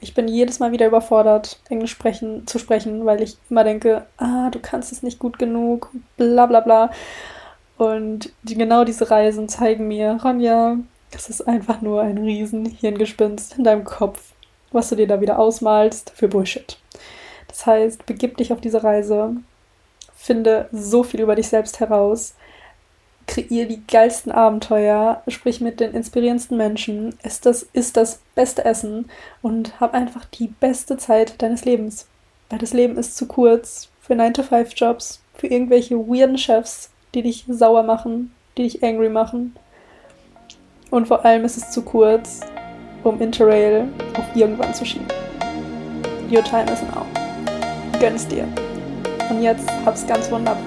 Ich 0.00 0.14
bin 0.14 0.28
jedes 0.28 0.60
Mal 0.60 0.70
wieder 0.70 0.86
überfordert, 0.86 1.58
Englisch 1.68 1.90
sprechen, 1.90 2.46
zu 2.46 2.58
sprechen, 2.58 3.04
weil 3.04 3.20
ich 3.20 3.36
immer 3.50 3.64
denke, 3.64 4.06
ah, 4.16 4.48
du 4.50 4.60
kannst 4.60 4.92
es 4.92 5.02
nicht 5.02 5.18
gut 5.18 5.38
genug, 5.38 5.90
bla 6.16 6.46
bla 6.46 6.60
bla. 6.60 6.90
Und 7.78 8.32
die, 8.42 8.56
genau 8.56 8.84
diese 8.84 9.10
Reisen 9.10 9.48
zeigen 9.48 9.88
mir, 9.88 10.18
Ronja, 10.22 10.76
es 11.12 11.28
ist 11.28 11.42
einfach 11.48 11.80
nur 11.80 12.02
ein 12.02 12.18
riesen 12.18 12.66
Hirngespinst 12.66 13.58
in 13.58 13.64
deinem 13.64 13.84
Kopf, 13.84 14.32
was 14.72 14.88
du 14.88 14.96
dir 14.96 15.06
da 15.06 15.20
wieder 15.20 15.38
ausmalst 15.38 16.10
für 16.14 16.28
Bullshit. 16.28 16.78
Das 17.48 17.66
heißt, 17.66 18.06
begib 18.06 18.36
dich 18.36 18.52
auf 18.52 18.60
diese 18.60 18.84
Reise, 18.84 19.36
finde 20.14 20.68
so 20.72 21.02
viel 21.02 21.20
über 21.20 21.34
dich 21.34 21.48
selbst 21.48 21.80
heraus, 21.80 22.34
kreier 23.28 23.66
die 23.66 23.82
geilsten 23.86 24.32
Abenteuer, 24.32 25.22
sprich 25.28 25.60
mit 25.60 25.78
den 25.78 25.92
inspirierendsten 25.92 26.56
Menschen, 26.56 27.14
isst 27.22 27.46
das, 27.46 27.62
isst 27.72 27.96
das 27.96 28.20
beste 28.34 28.64
Essen 28.64 29.08
und 29.42 29.80
hab 29.80 29.94
einfach 29.94 30.24
die 30.24 30.48
beste 30.48 30.96
Zeit 30.96 31.40
deines 31.40 31.64
Lebens. 31.64 32.08
Weil 32.50 32.58
das 32.58 32.72
Leben 32.72 32.96
ist 32.96 33.16
zu 33.16 33.26
kurz 33.26 33.88
für 34.00 34.14
9-to-5-Jobs, 34.14 35.20
für 35.34 35.46
irgendwelche 35.46 35.96
weirden 35.96 36.38
Chefs, 36.38 36.90
die 37.14 37.22
dich 37.22 37.44
sauer 37.48 37.84
machen, 37.84 38.32
die 38.56 38.64
dich 38.64 38.82
angry 38.82 39.10
machen. 39.10 39.54
Und 40.90 41.06
vor 41.06 41.24
allem 41.24 41.44
ist 41.44 41.58
es 41.58 41.70
zu 41.70 41.82
kurz, 41.82 42.40
um 43.04 43.20
Interrail 43.20 43.86
auf 44.14 44.24
irgendwann 44.34 44.74
zu 44.74 44.84
schieben. 44.84 45.06
Your 46.30 46.42
time 46.42 46.70
is 46.72 46.82
now. 46.82 47.06
Gönn 48.00 48.14
es 48.14 48.26
dir. 48.26 48.48
Und 49.30 49.42
jetzt 49.42 49.68
hab's 49.84 50.06
ganz 50.06 50.30
wunderbar. 50.30 50.62